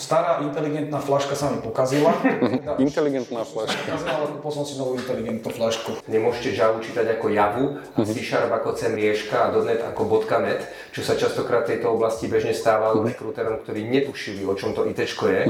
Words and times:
stará 0.00 0.40
inteligentná 0.40 0.96
flaška 0.98 1.36
sa 1.36 1.52
mi 1.52 1.60
pokazila. 1.60 2.16
Teda 2.24 2.80
inteligentná 2.80 3.44
flaška. 3.44 3.76
Pokazila, 3.84 4.12
ale 4.16 4.26
kúpil 4.32 4.52
som 4.56 4.64
si 4.64 4.74
novú 4.80 4.96
inteligentnú 4.96 5.50
flašku. 5.52 5.90
Nemôžete 6.08 6.56
Java 6.56 6.80
čítať 6.80 7.06
ako 7.20 7.26
Javu, 7.28 7.64
a 7.76 7.98
C 8.08 8.16
Sharp 8.24 8.48
ako 8.48 8.72
CMrieška 8.72 9.36
a 9.36 9.46
.NET 9.52 9.84
ako 9.84 10.24
.NET, 10.40 10.64
čo 10.96 11.04
sa 11.04 11.14
častokrát 11.14 11.68
v 11.68 11.76
tejto 11.76 11.92
oblasti 11.92 12.26
bežne 12.26 12.56
stávalo 12.56 13.04
rekruterom, 13.04 13.60
ktorí 13.62 13.84
netušili, 13.84 14.42
o 14.48 14.56
čom 14.56 14.72
to 14.72 14.88
IT 14.88 15.04
je. 15.04 15.42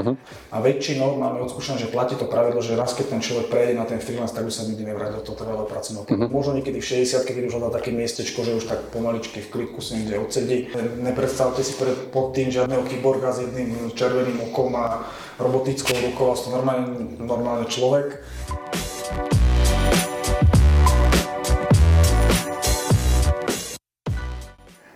A 0.51 0.57
väčšinou 0.59 1.15
máme 1.15 1.39
odskúšané, 1.47 1.87
že 1.87 1.93
platí 1.93 2.19
to 2.19 2.27
pravidlo, 2.27 2.59
že 2.59 2.75
raz 2.75 2.91
keď 2.91 3.15
ten 3.15 3.21
človek 3.23 3.47
prejde 3.47 3.73
na 3.79 3.87
ten 3.87 4.03
freelance, 4.03 4.35
tak 4.35 4.43
už 4.43 4.53
sa 4.53 4.67
nikdy 4.67 4.83
nevráti 4.83 5.21
do 5.21 5.23
toho 5.23 5.37
trvalého 5.39 5.67
pracovného 5.69 6.27
Možno 6.27 6.57
niekedy 6.57 6.81
v 6.81 7.05
60 7.05 7.23
keď 7.23 7.47
už 7.47 7.55
hľadá 7.55 7.79
také 7.79 7.93
miestečko, 7.93 8.43
že 8.43 8.57
už 8.57 8.65
tak 8.67 8.79
pomaličky 8.91 9.39
v 9.39 9.51
klidku 9.53 9.79
si 9.79 10.01
niekde 10.01 10.19
odsedí. 10.19 10.57
Nepredstavte 10.99 11.61
si 11.61 11.77
pred, 11.77 11.95
pod 12.09 12.33
tým 12.33 12.49
žiadneho 12.49 12.83
kyborga 12.89 13.31
s 13.31 13.45
jedným 13.45 13.93
červeným 13.93 14.40
okom 14.49 14.73
a 14.73 15.05
robotickou 15.37 15.93
rukou, 16.09 16.33
a 16.33 16.35
to 16.37 16.49
normálne, 16.49 17.19
normálne 17.21 17.65
človek. 17.69 18.17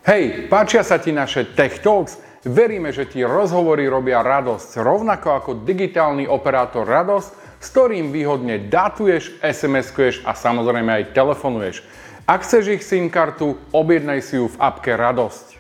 Hej, 0.05 0.49
páčia 0.53 0.85
sa 0.85 1.01
ti 1.01 1.09
naše 1.09 1.57
Tech 1.57 1.81
Talks? 1.81 2.21
Veríme, 2.45 2.93
že 2.93 3.09
ti 3.09 3.25
rozhovory 3.25 3.89
robia 3.89 4.21
radosť, 4.21 4.77
rovnako 4.77 5.27
ako 5.33 5.51
digitálny 5.65 6.29
operátor 6.29 6.85
radosť, 6.85 7.29
s 7.57 7.67
ktorým 7.73 8.13
výhodne 8.13 8.69
datuješ, 8.69 9.41
SMS-kuješ 9.41 10.21
a 10.29 10.37
samozrejme 10.37 10.93
aj 10.93 11.17
telefonuješ. 11.17 11.81
Ak 12.29 12.45
chceš 12.45 12.77
ich 12.77 12.85
SIM 12.85 13.09
kartu, 13.09 13.57
objednaj 13.73 14.21
si 14.21 14.37
ju 14.37 14.45
v 14.49 14.57
apke 14.61 14.93
Radosť. 14.93 15.54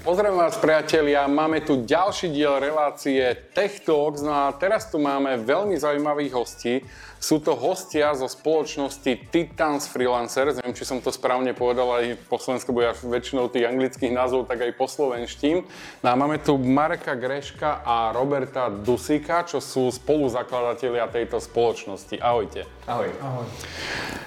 Pozdravím 0.00 0.40
vás 0.40 0.56
priatelia, 0.56 1.28
máme 1.28 1.60
tu 1.60 1.84
ďalší 1.84 2.32
diel 2.32 2.56
relácie 2.56 3.20
Tech 3.52 3.84
Talks, 3.84 4.24
no 4.24 4.32
a 4.32 4.48
teraz 4.56 4.88
tu 4.88 4.96
máme 4.96 5.36
veľmi 5.44 5.76
zaujímavých 5.76 6.32
hostí. 6.32 6.80
Sú 7.20 7.36
to 7.36 7.52
hostia 7.52 8.08
zo 8.16 8.24
spoločnosti 8.24 9.28
Titans 9.28 9.92
Freelancers, 9.92 10.56
neviem, 10.56 10.72
či 10.72 10.88
som 10.88 11.04
to 11.04 11.12
správne 11.12 11.52
povedal 11.52 12.00
aj 12.00 12.16
po 12.32 12.40
Slovensku, 12.40 12.72
ja 12.80 12.96
väčšinou 12.96 13.52
tých 13.52 13.68
anglických 13.68 14.16
názvov 14.16 14.48
tak 14.48 14.64
aj 14.64 14.72
po 14.72 14.88
slovenštím. 14.88 15.68
No 16.00 16.06
a 16.08 16.16
máme 16.16 16.40
tu 16.40 16.56
Mareka 16.56 17.12
Greška 17.12 17.84
a 17.84 18.08
Roberta 18.16 18.72
Dusika, 18.72 19.44
čo 19.44 19.60
sú 19.60 19.92
spoluzakladatelia 19.92 21.12
tejto 21.12 21.44
spoločnosti. 21.44 22.16
Ahojte. 22.24 22.64
Ahoj. 22.88 23.12
Ahoj. 23.20 23.46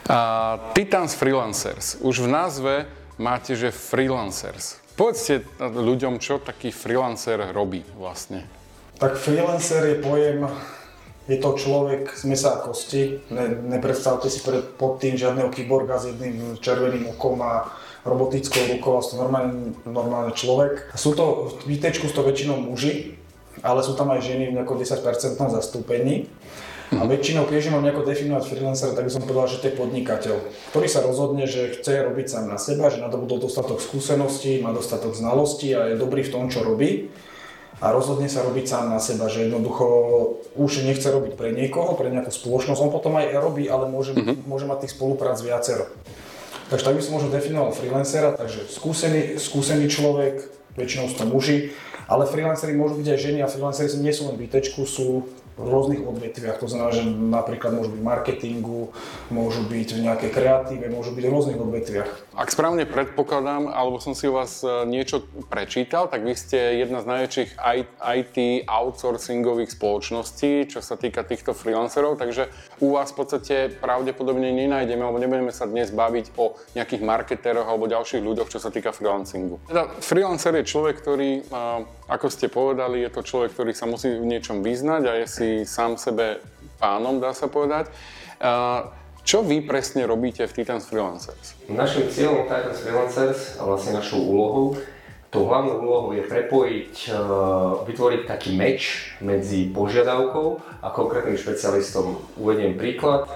A, 0.05 0.17
Titans 0.77 1.17
Freelancers. 1.17 1.97
Už 2.05 2.21
v 2.21 2.29
názve 2.29 2.85
máte, 3.17 3.57
že 3.57 3.73
freelancers. 3.73 4.82
Povedzte 4.93 5.41
ľuďom, 5.59 6.21
čo 6.21 6.37
taký 6.37 6.69
freelancer 6.69 7.41
robí 7.49 7.81
vlastne. 7.97 8.45
Tak 9.01 9.17
freelancer 9.17 9.89
je 9.89 9.97
pojem, 9.97 10.45
je 11.25 11.37
to 11.41 11.55
človek 11.57 12.13
z 12.13 12.23
mesa 12.29 12.59
a 12.59 12.61
kosti. 12.61 13.25
Ne, 13.33 13.57
nepredstavte 13.73 14.29
si 14.29 14.43
pred, 14.45 14.75
pod 14.77 15.01
tým 15.01 15.17
žiadneho 15.17 15.49
kyborga 15.49 15.97
s 15.97 16.13
jedným 16.13 16.59
červeným 16.61 17.09
okom 17.15 17.41
a 17.41 17.73
robotickou 18.03 18.67
rukou, 18.77 18.99
to 18.99 19.15
normálne, 19.15 19.71
normálne 19.87 20.35
človek. 20.35 20.91
Sú 20.93 21.15
to, 21.15 21.55
v 21.63 21.79
IT 21.79 21.95
sú 21.95 22.11
to 22.11 22.27
väčšinou 22.27 22.59
muži, 22.59 23.15
ale 23.61 23.85
sú 23.85 23.93
tam 23.93 24.09
aj 24.09 24.25
ženy 24.25 24.49
v 24.49 24.55
nejakom 24.57 24.79
10% 24.79 25.03
zastúpení. 25.37 26.31
A 26.93 27.09
väčšinou, 27.09 27.49
keď 27.49 27.73
mám 27.73 27.81
nejako 27.81 28.05
definovať 28.05 28.43
freelancera, 28.45 28.93
tak 28.93 29.09
by 29.09 29.11
som 29.13 29.25
povedal, 29.25 29.49
že 29.49 29.65
to 29.65 29.69
je 29.71 29.79
podnikateľ, 29.81 30.35
ktorý 30.69 30.87
sa 30.89 31.01
rozhodne, 31.01 31.49
že 31.49 31.73
chce 31.73 32.05
robiť 32.05 32.27
sám 32.29 32.45
na 32.45 32.61
seba, 32.61 32.93
že 32.93 33.01
nadobudol 33.01 33.41
dostatok 33.41 33.81
skúseností, 33.81 34.61
má 34.61 34.69
dostatok 34.75 35.17
znalostí 35.17 35.73
a 35.73 35.89
je 35.93 35.95
dobrý 35.97 36.21
v 36.21 36.33
tom, 36.33 36.53
čo 36.53 36.61
robí. 36.61 37.09
A 37.81 37.89
rozhodne 37.91 38.29
sa 38.29 38.45
robiť 38.45 38.65
sám 38.69 38.93
na 38.93 39.01
seba, 39.01 39.25
že 39.27 39.49
jednoducho 39.49 39.85
už 40.55 40.85
nechce 40.85 41.09
robiť 41.09 41.33
pre 41.33 41.51
niekoho, 41.51 41.97
pre 41.97 42.13
nejakú 42.13 42.29
spoločnosť. 42.29 42.79
On 42.79 42.93
potom 42.93 43.17
aj 43.17 43.35
robí, 43.41 43.65
ale 43.67 43.89
môže, 43.89 44.13
mm-hmm. 44.13 44.45
môže 44.45 44.69
mať 44.69 44.85
tých 44.85 44.95
spoluprác 44.95 45.41
viacero. 45.41 45.89
Takže 46.69 46.83
tak 46.85 46.95
by 46.95 47.01
som 47.03 47.13
možno 47.19 47.33
definoval 47.33 47.75
freelancera, 47.75 48.31
takže 48.37 48.69
skúsený, 48.71 49.35
skúsený 49.41 49.91
človek, 49.91 50.47
väčšinou 50.79 51.11
sú 51.11 51.15
to 51.19 51.25
muži, 51.27 51.75
ale 52.07 52.27
freelanceri 52.27 52.75
môžu 52.75 52.99
byť 52.99 53.07
aj 53.13 53.19
ženy 53.19 53.39
a 53.43 53.51
freelanceri 53.51 53.89
nie 53.99 54.13
sú 54.13 54.27
len 54.27 54.35
v 54.35 54.45
sú 54.83 55.27
rôznych 55.57 56.01
odvetviach. 56.01 56.57
To 56.57 56.67
znamená, 56.67 56.89
že 56.93 57.03
napríklad 57.05 57.71
môžu 57.77 57.89
byť 57.93 58.01
v 58.01 58.05
marketingu, 58.05 58.81
môžu 59.29 59.61
byť 59.69 59.89
v 59.93 59.99
nejakej 60.09 60.31
kreatíve, 60.33 60.85
môžu 60.89 61.13
byť 61.13 61.23
v 61.23 61.31
rôznych 61.31 61.59
odvetviach. 61.59 62.09
Ak 62.33 62.49
správne 62.49 62.89
predpokladám, 62.89 63.69
alebo 63.69 64.01
som 64.01 64.17
si 64.17 64.25
u 64.25 64.33
vás 64.33 64.65
e, 64.65 64.89
niečo 64.89 65.21
prečítal, 65.49 66.09
tak 66.09 66.25
vy 66.25 66.33
ste 66.33 66.81
jedna 66.81 67.05
z 67.05 67.09
najväčších 67.09 67.49
IT 68.01 68.37
outsourcingových 68.65 69.73
spoločností, 69.77 70.65
čo 70.69 70.81
sa 70.81 70.97
týka 70.97 71.21
týchto 71.21 71.53
freelancerov, 71.53 72.17
takže 72.17 72.49
u 72.81 72.97
vás 72.97 73.13
v 73.13 73.17
podstate 73.21 73.55
pravdepodobne 73.69 74.49
nenájdeme, 74.49 75.05
alebo 75.05 75.21
nebudeme 75.21 75.53
sa 75.53 75.69
dnes 75.69 75.93
baviť 75.93 76.33
o 76.41 76.57
nejakých 76.73 77.01
marketéroch 77.05 77.69
alebo 77.69 77.85
ďalších 77.85 78.25
ľuďoch, 78.25 78.49
čo 78.49 78.57
sa 78.57 78.73
týka 78.73 78.89
freelancingu. 78.89 79.61
Teda 79.69 79.85
freelancer 80.01 80.57
je 80.57 80.65
človek, 80.65 80.97
ktorý, 80.97 81.45
ako 82.09 82.27
ste 82.33 82.49
povedali, 82.49 83.05
je 83.05 83.11
to 83.13 83.21
človek, 83.21 83.53
ktorý 83.53 83.71
sa 83.77 83.85
musí 83.85 84.09
v 84.09 84.25
niečom 84.25 84.65
vyznať 84.65 85.03
a 85.05 85.13
je 85.21 85.25
si 85.29 85.42
sám 85.63 85.99
sebe 85.99 86.43
pánom, 86.81 87.19
dá 87.19 87.31
sa 87.31 87.47
povedať. 87.47 87.91
Čo 89.23 89.39
vy 89.39 89.63
presne 89.63 90.03
robíte 90.03 90.43
v 90.43 90.51
Titans 90.51 90.83
Freelancers? 90.83 91.55
Našim 91.71 92.11
cieľom 92.11 92.43
Titans 92.43 92.79
Freelancers 92.83 93.39
a 93.55 93.63
vlastne 93.63 93.95
našou 93.95 94.19
úlohou, 94.19 94.75
tou 95.31 95.47
hlavnou 95.47 95.79
úlohou 95.79 96.11
je 96.11 96.27
prepojiť, 96.27 96.93
e, 97.07 97.15
vytvoriť 97.87 98.21
taký 98.27 98.51
meč 98.51 99.15
medzi 99.23 99.71
požiadavkou 99.71 100.59
a 100.83 100.91
konkrétnym 100.91 101.39
špecialistom. 101.39 102.19
Uvediem 102.35 102.75
príklad. 102.75 103.31
E, 103.31 103.33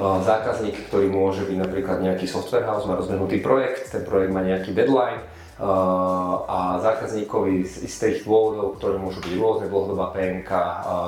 zákazník, 0.00 0.88
ktorý 0.88 1.12
môže 1.12 1.44
byť 1.44 1.56
napríklad 1.60 2.00
nejaký 2.00 2.24
software 2.24 2.64
house, 2.64 2.88
má 2.88 2.96
rozbehnutý 2.96 3.44
projekt, 3.44 3.92
ten 3.92 4.08
projekt 4.08 4.32
má 4.32 4.40
nejaký 4.40 4.72
deadline, 4.72 5.20
a 5.56 6.76
zákazníkovi 6.84 7.64
z 7.64 7.88
istých 7.88 8.28
dôvodov, 8.28 8.76
ktoré 8.76 9.00
môžu 9.00 9.24
byť 9.24 9.34
rôzne, 9.40 9.66
dlhodobá 9.72 10.12
PMK, 10.12 10.50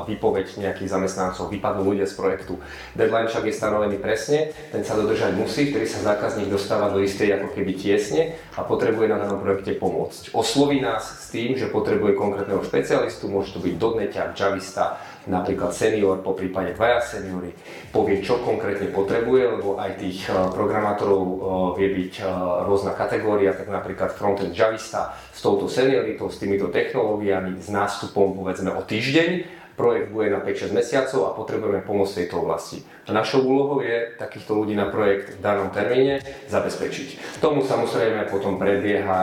výpoveď 0.08 0.56
nejakých 0.56 0.88
zamestnancov, 0.88 1.52
vypadnú 1.52 1.84
ľudia 1.84 2.08
z 2.08 2.16
projektu. 2.16 2.56
Deadline 2.96 3.28
však 3.28 3.44
je 3.44 3.52
stanovený 3.52 4.00
presne, 4.00 4.56
ten 4.72 4.80
sa 4.80 4.96
dodržať 4.96 5.36
musí, 5.36 5.68
ktorý 5.68 5.84
sa 5.84 6.16
zákazník 6.16 6.48
dostáva 6.48 6.88
do 6.88 7.04
istej 7.04 7.44
ako 7.44 7.52
keby 7.52 7.76
tiesne 7.76 8.40
a 8.56 8.64
potrebuje 8.64 9.12
na 9.12 9.20
danom 9.20 9.44
projekte 9.44 9.76
pomôcť. 9.76 10.32
Osloví 10.32 10.80
nás 10.80 11.04
s 11.04 11.28
tým, 11.28 11.52
že 11.60 11.68
potrebuje 11.68 12.16
konkrétneho 12.16 12.64
špecialistu, 12.64 13.28
môže 13.28 13.52
to 13.52 13.60
byť 13.60 13.74
dotneťak, 13.76 14.32
javista, 14.32 14.96
napríklad 15.28 15.70
senior, 15.70 16.24
po 16.24 16.32
prípade 16.32 16.72
dvaja 16.74 16.98
seniory, 17.04 17.52
povie, 17.92 18.24
čo 18.24 18.40
konkrétne 18.40 18.88
potrebuje, 18.90 19.60
lebo 19.60 19.76
aj 19.76 20.00
tých 20.00 20.26
eh, 20.26 20.34
programátorov 20.50 21.22
eh, 21.22 21.38
vie 21.78 21.88
byť 21.94 22.12
eh, 22.18 22.26
rôzna 22.64 22.96
kategória, 22.96 23.52
tak 23.52 23.68
napríklad 23.68 24.10
frontend 24.16 24.56
javista 24.56 25.14
s 25.30 25.44
touto 25.44 25.68
senioritou, 25.68 26.32
s 26.32 26.40
týmito 26.40 26.72
technológiami, 26.72 27.60
s 27.60 27.68
nástupom 27.68 28.34
povedzme 28.34 28.72
o 28.72 28.82
týždeň, 28.82 29.60
projekt 29.78 30.10
bude 30.10 30.34
na 30.34 30.42
5-6 30.42 30.74
mesiacov 30.74 31.20
a 31.22 31.36
potrebujeme 31.38 31.86
pomôcť 31.86 32.10
v 32.10 32.18
tejto 32.26 32.36
oblasti. 32.42 32.82
Našou 33.06 33.46
úlohou 33.46 33.78
je 33.78 34.10
takýchto 34.18 34.58
ľudí 34.58 34.74
na 34.74 34.90
projekt 34.90 35.38
v 35.38 35.40
danom 35.40 35.70
termíne 35.70 36.18
zabezpečiť. 36.50 37.38
Tomu 37.38 37.62
samozrejme 37.62 38.26
potom 38.26 38.58
predbieha, 38.58 39.22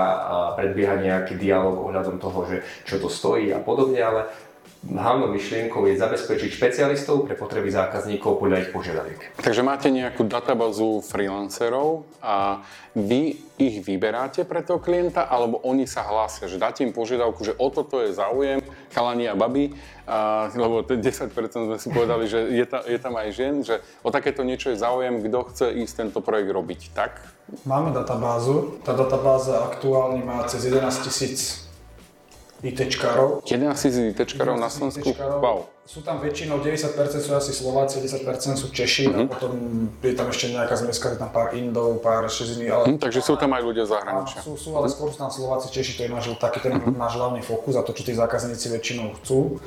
predbieha 0.55 0.95
nejaký 1.03 1.35
dialog 1.35 1.91
ohľadom 1.91 2.17
toho, 2.23 2.47
že 2.47 2.57
čo 2.87 3.03
to 3.03 3.11
stojí 3.11 3.51
a 3.51 3.59
podobne, 3.59 3.99
ale 3.99 4.31
hlavnou 4.85 5.33
myšlienkou 5.33 5.89
je 5.89 5.97
zabezpečiť 5.97 6.49
špecialistov 6.53 7.25
pre 7.25 7.33
potreby 7.33 7.73
zákazníkov 7.73 8.37
podľa 8.37 8.65
ich 8.65 8.69
požiadaviek. 8.69 9.19
Takže 9.41 9.65
máte 9.65 9.89
nejakú 9.89 10.29
databázu 10.29 11.01
freelancerov 11.01 12.05
a 12.21 12.61
vy 12.93 13.41
ich 13.57 13.81
vyberáte 13.81 14.45
pre 14.45 14.61
toho 14.61 14.77
klienta, 14.77 15.25
alebo 15.25 15.57
oni 15.65 15.89
sa 15.89 16.05
hlásia, 16.05 16.45
že 16.45 16.61
dáte 16.61 16.85
im 16.85 16.93
požiadavku, 16.93 17.41
že 17.41 17.57
o 17.57 17.67
toto 17.73 17.99
je 18.03 18.13
záujem, 18.13 18.61
chalani 18.93 19.25
a 19.31 19.35
baby, 19.35 19.73
a, 20.05 20.47
lebo 20.53 20.85
10% 20.85 21.33
sme 21.33 21.77
si 21.81 21.87
povedali, 21.89 22.29
že 22.29 22.39
je, 22.53 22.65
ta, 22.67 22.85
je 22.85 22.99
tam 23.01 23.17
aj 23.17 23.27
žien, 23.33 23.65
že 23.65 23.81
o 24.05 24.13
takéto 24.13 24.45
niečo 24.45 24.69
je 24.71 24.77
záujem, 24.79 25.23
kto 25.23 25.39
chce 25.49 25.65
ísť 25.81 25.93
tento 26.07 26.19
projekt 26.21 26.51
robiť, 26.53 26.81
tak? 26.93 27.25
Máme 27.65 27.93
databázu. 27.93 28.81
Tá 28.85 28.93
databáza 28.93 29.65
aktuálne 29.65 30.21
má 30.21 30.45
cez 30.45 30.65
11 30.65 31.05
tisíc 31.05 31.64
ITčkárov. 32.63 33.43
11 33.43 33.75
tisíc 33.75 34.05
ITčkárov 34.15 34.55
na 34.55 34.71
Slovensku? 34.71 35.11
Wow. 35.17 35.67
Sú 35.85 36.01
tam 36.01 36.17
väčšinou, 36.17 36.65
90% 36.65 36.97
sú 37.21 37.31
asi 37.37 37.53
Slováci, 37.53 38.01
10% 38.01 38.25
sú 38.57 38.73
Češi 38.73 39.05
uh-huh. 39.05 39.29
a 39.29 39.29
potom 39.29 39.53
je 40.01 40.17
tam 40.17 40.33
ešte 40.33 40.49
nejaká 40.49 40.73
zmeska, 40.81 41.13
je 41.13 41.21
tam 41.21 41.29
pár 41.29 41.53
Indov, 41.53 42.01
pár 42.01 42.25
šeziny, 42.25 42.73
ale... 42.73 42.89
Uh-huh, 42.89 42.97
takže 42.97 43.21
sú 43.21 43.37
tam 43.37 43.53
aj 43.53 43.61
ľudia 43.61 43.85
zahraničia. 43.85 44.41
Sú, 44.41 44.57
sú, 44.57 44.73
ale 44.73 44.89
skôr 44.89 45.13
sú 45.13 45.21
tam 45.21 45.29
Slováci, 45.29 45.69
Češi, 45.69 45.93
to 45.93 46.01
je 46.07 46.09
náš, 46.09 46.33
taký 46.41 46.65
ten 46.65 46.73
uh-huh. 46.73 46.89
náš 46.89 47.21
hlavný 47.21 47.45
fokus 47.45 47.77
a 47.77 47.85
to, 47.85 47.93
čo 47.93 48.01
tí 48.01 48.17
zákazníci 48.17 48.65
väčšinou 48.73 49.13
chcú. 49.21 49.61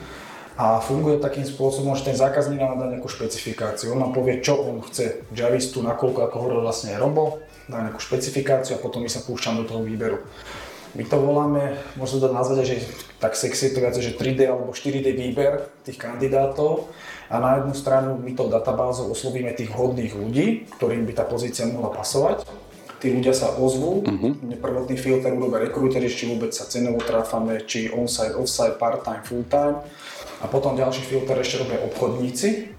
A 0.58 0.82
funguje 0.82 1.22
takým 1.22 1.46
spôsobom, 1.46 1.94
že 1.94 2.10
ten 2.10 2.18
zákazník 2.18 2.58
nám 2.58 2.82
dá 2.82 2.90
nejakú 2.90 3.06
špecifikáciu. 3.06 3.94
On 3.94 4.02
nám 4.02 4.10
povie, 4.10 4.42
čo 4.42 4.58
on 4.58 4.82
chce 4.82 5.22
Javistu, 5.30 5.86
nakoľko, 5.86 6.18
ako 6.26 6.34
hovoril 6.34 6.66
vlastne 6.66 6.98
Robo, 6.98 7.38
dá 7.70 7.78
nejakú 7.78 8.02
špecifikáciu 8.02 8.74
a 8.74 8.82
potom 8.82 9.06
my 9.06 9.06
sa 9.06 9.22
púšťame 9.22 9.62
do 9.62 9.70
toho 9.70 9.86
výberu. 9.86 10.18
My 10.96 11.04
to 11.04 11.20
voláme, 11.20 11.76
možno 12.00 12.24
to 12.24 12.28
nazvať, 12.32 12.64
že 12.64 12.76
tak 13.20 13.36
sexy 13.36 13.74
to 13.74 13.82
viac, 13.82 13.98
že 13.98 14.16
3D 14.16 14.48
alebo 14.48 14.72
4D 14.72 15.12
výber 15.12 15.68
tých 15.84 15.98
kandidátov 16.00 16.88
a 17.28 17.36
na 17.42 17.60
jednu 17.60 17.74
stranu 17.76 18.16
my 18.16 18.32
tou 18.32 18.48
databázou 18.48 19.12
oslovíme 19.12 19.52
tých 19.52 19.68
hodných 19.74 20.16
ľudí, 20.16 20.70
ktorým 20.78 21.04
by 21.04 21.12
tá 21.12 21.24
pozícia 21.28 21.68
mohla 21.68 21.92
pasovať. 21.92 22.48
Tí 22.98 23.14
ľudia 23.14 23.30
sa 23.30 23.54
ozvú, 23.54 24.02
uh-huh. 24.02 24.58
prvotný 24.58 24.98
filter 24.98 25.30
urobia 25.30 25.70
rekrúteri, 25.70 26.10
či 26.10 26.26
vôbec 26.26 26.50
sa 26.50 26.66
cenovo 26.66 26.98
tráfame, 26.98 27.62
či 27.62 27.86
on-site, 27.94 28.34
off-site, 28.34 28.74
part-time, 28.74 29.22
full-time. 29.22 29.86
A 30.42 30.50
potom 30.50 30.74
ďalší 30.74 31.06
filter 31.06 31.38
ešte 31.38 31.62
robia 31.62 31.78
obchodníci, 31.86 32.77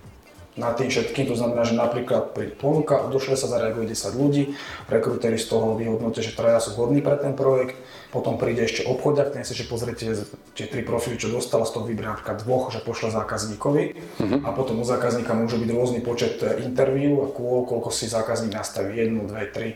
na 0.57 0.73
tým 0.73 0.89
všetkým, 0.89 1.29
to 1.29 1.35
znamená, 1.37 1.61
že 1.61 1.77
napríklad 1.77 2.33
pri 2.33 2.51
ponuka, 2.57 3.05
došle 3.07 3.37
sa 3.37 3.45
zareaguje 3.45 3.93
10 3.93 4.17
ľudí, 4.17 4.43
rekrúteri 4.89 5.37
z 5.37 5.45
toho 5.45 5.77
vyhodnotia, 5.77 6.25
že 6.25 6.33
traja 6.33 6.57
sú 6.57 6.73
hodní 6.73 7.05
pre 7.05 7.15
ten 7.21 7.37
projekt, 7.37 7.77
potom 8.09 8.41
príde 8.41 8.65
ešte 8.65 8.89
obchodiak, 8.89 9.37
ten 9.37 9.45
si 9.45 9.53
že 9.53 9.69
pozriete 9.69 10.25
tie 10.57 10.65
tri 10.65 10.81
profily, 10.81 11.21
čo 11.21 11.29
dostala, 11.29 11.69
z 11.69 11.77
toho 11.77 11.85
vyberie 11.85 12.09
napríklad 12.09 12.41
dvoch, 12.41 12.73
že 12.73 12.81
pošle 12.81 13.13
zákazníkovi. 13.13 13.83
Uh-huh. 14.19 14.39
a 14.43 14.49
potom 14.51 14.81
u 14.81 14.85
zákazníka 14.85 15.37
môže 15.37 15.61
byť 15.61 15.69
rôzny 15.69 15.99
počet 16.01 16.41
interviu 16.59 17.21
a 17.23 17.27
kôl, 17.29 17.69
koľko 17.69 17.93
si 17.93 18.09
zákazník 18.09 18.51
nastaví, 18.51 18.97
jednu, 18.97 19.29
dve, 19.29 19.45
tri, 19.53 19.69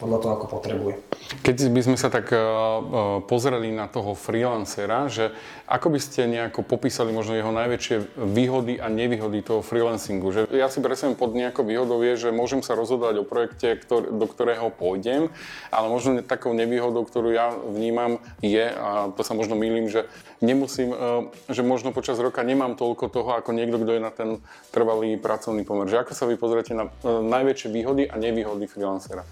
podľa 0.00 0.18
toho, 0.24 0.32
ako 0.40 0.46
potrebuje. 0.48 0.94
Keď 1.44 1.56
by 1.68 1.80
sme 1.84 1.96
sa 2.00 2.08
tak 2.08 2.32
uh, 2.32 3.20
pozreli 3.28 3.68
na 3.68 3.84
toho 3.84 4.16
freelancera, 4.16 5.12
že 5.12 5.36
ako 5.68 5.92
by 5.92 6.00
ste 6.00 6.26
nejako 6.26 6.64
popísali 6.64 7.12
možno 7.12 7.36
jeho 7.36 7.52
najväčšie 7.52 8.18
výhody 8.18 8.80
a 8.80 8.88
nevýhody 8.88 9.44
toho 9.44 9.60
freelancingu? 9.60 10.32
Že 10.32 10.40
ja 10.56 10.66
si 10.72 10.82
presne 10.82 11.14
pod 11.14 11.36
nejakou 11.36 11.62
výhodou 11.62 12.00
je, 12.00 12.16
že 12.16 12.34
môžem 12.34 12.64
sa 12.64 12.74
rozhodovať 12.74 13.22
o 13.22 13.28
projekte, 13.28 13.78
do 13.92 14.26
ktorého 14.26 14.72
pôjdem, 14.72 15.28
ale 15.70 15.86
možno 15.86 16.24
takou 16.24 16.56
nevýhodou, 16.56 17.04
ktorú 17.06 17.30
ja 17.30 17.52
vnímam, 17.52 18.18
je, 18.42 18.66
a 18.66 19.14
to 19.14 19.22
sa 19.22 19.36
možno 19.36 19.54
milím, 19.54 19.86
že 19.86 20.10
nemusím, 20.42 20.90
e, 20.90 21.30
že 21.52 21.62
možno 21.62 21.92
počas 21.94 22.18
roka 22.18 22.40
nemám 22.42 22.74
toľko 22.74 23.12
toho, 23.12 23.30
ako 23.36 23.52
niekto, 23.52 23.78
kto 23.78 24.00
je 24.00 24.02
na 24.02 24.10
ten 24.10 24.30
trvalý 24.74 25.20
pracovný 25.20 25.62
pomer. 25.62 25.86
Že 25.86 26.02
ako 26.02 26.12
sa 26.16 26.24
vy 26.26 26.34
pozriete 26.40 26.72
na 26.72 26.88
e, 26.88 26.90
najväčšie 27.06 27.68
výhody 27.70 28.08
a 28.08 28.18
nevýhody 28.18 28.66
freelancera? 28.66 29.22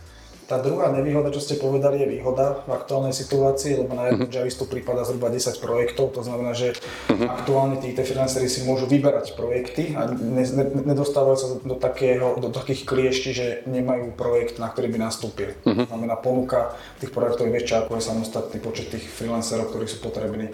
Tá 0.49 0.57
druhá 0.57 0.89
nevýhoda, 0.89 1.29
čo 1.29 1.45
ste 1.45 1.61
povedali, 1.61 2.01
je 2.01 2.09
výhoda 2.09 2.65
v 2.65 2.73
aktuálnej 2.73 3.13
situácii, 3.13 3.85
lebo 3.85 3.93
na 3.93 4.09
jednu 4.09 4.33
Javistu 4.33 4.65
prípada 4.65 5.05
zhruba 5.05 5.29
10 5.29 5.61
projektov, 5.61 6.17
to 6.17 6.25
znamená, 6.25 6.57
že 6.57 6.73
uh-huh. 6.73 7.29
aktuálne 7.29 7.77
tí 7.77 7.93
freelanceri 7.93 8.49
si 8.49 8.65
môžu 8.65 8.89
vyberať 8.89 9.37
projekty 9.37 9.93
a 9.93 10.09
ne, 10.09 10.41
ne, 10.41 10.65
nedostávajú 10.89 11.37
sa 11.37 11.47
do, 11.61 11.77
takého, 11.77 12.41
do 12.41 12.49
takých 12.49 12.89
kliešti, 12.89 13.31
že 13.37 13.47
nemajú 13.69 14.17
projekt, 14.17 14.57
na 14.57 14.73
ktorý 14.73 14.89
by 14.89 14.99
nastúpili. 15.13 15.53
Uh-huh. 15.69 15.85
Znamená, 15.85 16.17
ponuka 16.17 16.73
tých 16.97 17.13
projektov 17.13 17.45
je 17.45 17.53
väčšia, 17.53 17.85
ako 17.85 18.01
je 18.01 18.09
samostatný 18.09 18.59
počet 18.65 18.89
tých 18.89 19.05
freelancerov, 19.05 19.69
ktorí 19.69 19.85
sú 19.85 20.01
potrební, 20.01 20.49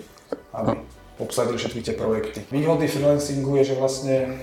aby 0.58 0.74
obsadili 1.22 1.54
všetky 1.54 1.80
tie 1.86 1.94
projekty. 1.94 2.42
Výhody 2.50 2.90
freelancingu 2.90 3.62
je, 3.62 3.70
že 3.70 3.78
vlastne 3.78 4.42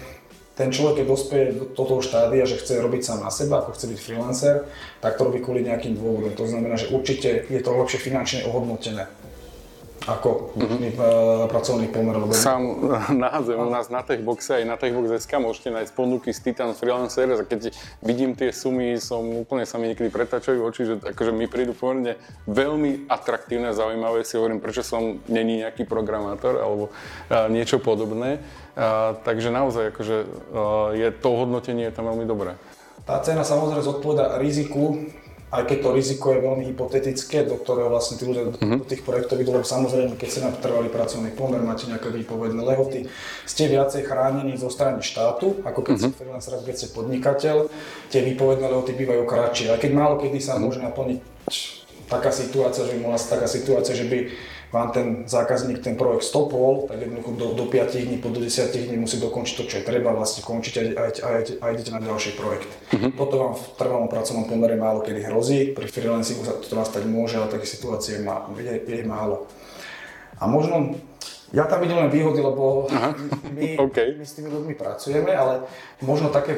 ten 0.56 0.70
človek, 0.70 1.02
keď 1.02 1.06
dospeje 1.08 1.46
do, 1.56 1.66
toho 1.72 2.04
štádia, 2.04 2.44
že 2.44 2.60
chce 2.60 2.84
robiť 2.84 3.02
sám 3.02 3.24
na 3.24 3.32
seba, 3.32 3.64
ako 3.64 3.72
chce 3.74 3.86
byť 3.88 4.00
freelancer, 4.00 4.56
tak 5.00 5.16
to 5.16 5.26
robí 5.26 5.40
kvôli 5.40 5.64
nejakým 5.64 5.96
dôvodom. 5.96 6.36
To 6.36 6.46
znamená, 6.46 6.76
že 6.76 6.92
určite 6.92 7.48
je 7.48 7.60
to 7.64 7.72
lepšie 7.72 7.98
finančne 8.04 8.44
ohodnotené 8.46 9.08
ako 10.10 10.58
mm-hmm. 10.58 11.46
pracovný 11.46 11.86
pomer. 11.94 12.18
Lebo... 12.18 12.34
Sám 12.34 12.90
nahádzujem 13.14 13.62
u 13.62 13.70
nás 13.70 13.86
na 13.94 14.02
Techboxe 14.02 14.58
aj 14.58 14.66
na 14.66 14.76
Techbox.sk 14.78 15.30
môžete 15.38 15.70
nájsť 15.70 15.92
ponuky 15.94 16.34
z 16.34 16.40
Titan 16.42 16.74
Freelancer 16.74 17.30
a 17.30 17.46
keď 17.46 17.70
vidím 18.02 18.34
tie 18.34 18.50
sumy, 18.50 18.98
som 18.98 19.22
úplne 19.22 19.66
sa 19.70 19.78
mi 19.78 19.94
niekedy 19.94 20.10
pretačajú 20.10 20.58
oči, 20.66 20.82
že 20.90 20.96
akože 21.06 21.32
mi 21.34 21.46
prídu 21.46 21.78
pomerne 21.78 22.18
veľmi 22.50 23.06
atraktívne 23.06 23.78
zaujímavé. 23.78 24.26
Si 24.26 24.42
hovorím, 24.42 24.58
prečo 24.58 24.82
som 24.82 25.22
není 25.30 25.62
nejaký 25.62 25.86
programátor 25.86 26.58
alebo 26.58 26.90
uh, 26.90 27.46
niečo 27.54 27.78
podobné. 27.78 28.42
Takže 29.28 29.50
naozaj 29.52 29.92
akože, 29.92 30.18
je 30.96 31.10
to 31.12 31.30
hodnotenie 31.36 31.92
je 31.92 31.94
tam 31.96 32.08
veľmi 32.08 32.24
dobré. 32.24 32.56
Tá 33.04 33.20
cena 33.20 33.44
samozrejme 33.44 33.84
zodpoveda 33.84 34.40
riziku, 34.40 34.96
aj 35.52 35.68
keď 35.68 35.78
to 35.84 35.90
riziko 35.92 36.32
je 36.32 36.40
veľmi 36.48 36.64
hypotetické, 36.72 37.44
do 37.44 37.60
ktorého 37.60 37.92
vlastne 37.92 38.16
tí 38.16 38.24
ľudia 38.24 38.48
uh-huh. 38.48 38.80
do 38.80 38.88
tých 38.88 39.04
projektov 39.04 39.36
idú, 39.36 39.52
lebo 39.52 39.68
samozrejme, 39.68 40.16
keď 40.16 40.28
ste 40.32 40.46
na 40.48 40.56
trvalý 40.56 40.88
pracovný 40.88 41.36
pomer, 41.36 41.60
máte 41.60 41.92
nejaké 41.92 42.08
výpovedné 42.08 42.64
lehoty, 42.64 43.12
ste 43.44 43.68
viacej 43.68 44.08
chránení 44.08 44.56
zo 44.56 44.72
strany 44.72 45.04
štátu, 45.04 45.60
ako 45.68 45.84
keď 45.84 45.96
uh-huh. 46.00 46.08
ste 46.08 46.20
freelancer, 46.24 46.56
keď 46.64 46.76
ste 46.80 46.88
podnikateľ, 46.96 47.68
tie 48.08 48.24
výpovedné 48.32 48.64
lehoty 48.64 48.96
bývajú 48.96 49.28
kratšie. 49.28 49.76
Aj 49.76 49.80
keď 49.82 49.92
málo 49.92 50.16
kedy 50.24 50.40
sa 50.40 50.56
uh-huh. 50.56 50.64
môže 50.64 50.80
naplniť 50.80 51.20
taká 52.08 52.32
situácia, 52.32 52.88
že 52.88 52.96
by 52.96 53.00
mohla 53.04 53.20
taká 53.20 53.48
situácia, 53.52 53.92
že 53.92 54.08
by 54.08 54.32
vám 54.72 54.92
ten 54.96 55.08
zákazník 55.28 55.84
ten 55.84 56.00
projekt 56.00 56.24
stopol, 56.24 56.88
tak 56.88 57.04
jednoducho 57.04 57.32
do, 57.32 57.48
do 57.54 57.66
5 57.68 57.96
dní, 58.08 58.18
po 58.18 58.32
do 58.32 58.40
10 58.40 58.72
dní 58.72 58.98
musí 58.98 59.20
dokončiť 59.20 59.56
to, 59.58 59.64
čo 59.68 59.76
je 59.78 59.84
treba, 59.84 60.16
vlastne 60.16 60.48
končiť 60.48 60.74
a, 60.78 60.82
a, 60.82 61.04
a, 61.12 61.30
a 61.44 61.66
idete 61.76 61.92
na 61.92 62.00
ďalší 62.00 62.40
projekt. 62.40 62.72
Uh-huh. 62.96 63.12
Toto 63.12 63.36
vám 63.38 63.54
v 63.60 63.64
trvalom 63.76 64.08
pracovnom 64.08 64.48
pomere 64.48 64.80
málo 64.80 65.04
kedy 65.04 65.28
hrozí, 65.28 65.60
pri 65.76 65.92
freelancingu 65.92 66.48
sa 66.48 66.56
to 66.56 66.72
nastať 66.72 67.04
môže, 67.04 67.36
ale 67.36 67.52
také 67.52 67.68
situácie 67.68 68.24
má, 68.24 68.48
je, 68.56 68.80
je 68.88 69.04
málo. 69.04 69.52
A 70.40 70.48
možno 70.48 70.96
ja 71.52 71.68
tam 71.68 71.84
vidím 71.84 72.00
len 72.00 72.08
výhody, 72.08 72.40
lebo 72.40 72.88
my, 73.56 73.76
okay. 73.76 74.16
my 74.16 74.24
s 74.24 74.40
tými 74.40 74.48
ľuďmi 74.48 74.74
pracujeme, 74.80 75.36
ale 75.36 75.68
možno 76.00 76.32
také 76.32 76.56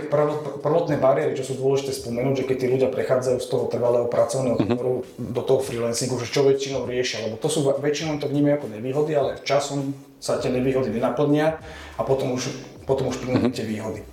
prvotné 0.62 1.02
bariéry, 1.02 1.34
čo 1.34 1.42
sú 1.42 1.58
dôležité 1.58 1.98
spomenúť, 1.98 2.46
že 2.46 2.48
keď 2.48 2.58
tí 2.62 2.68
ľudia 2.70 2.90
prechádzajú 2.94 3.38
z 3.42 3.48
toho 3.50 3.66
trvalého 3.74 4.06
pracovného 4.06 4.58
uh-huh. 4.62 5.02
do 5.18 5.42
toho 5.42 5.60
freelancingu, 5.66 6.22
že 6.22 6.30
čo 6.30 6.46
väčšinou 6.46 6.86
riešia, 6.86 7.26
lebo 7.26 7.42
to 7.42 7.50
sú 7.50 7.66
väčšinou 7.66 8.22
to 8.22 8.30
vnímajú 8.30 8.62
ako 8.62 8.68
nevýhody, 8.70 9.12
ale 9.18 9.42
časom 9.42 9.98
sa 10.22 10.38
tie 10.38 10.54
nevýhody 10.54 10.94
nenaplnia 10.94 11.58
a 11.98 12.02
potom 12.06 12.38
už, 12.38 12.54
potom 12.86 13.10
už 13.10 13.18
plní 13.18 13.50
uh-huh. 13.50 13.54
tie 13.54 13.66
výhody. 13.66 14.06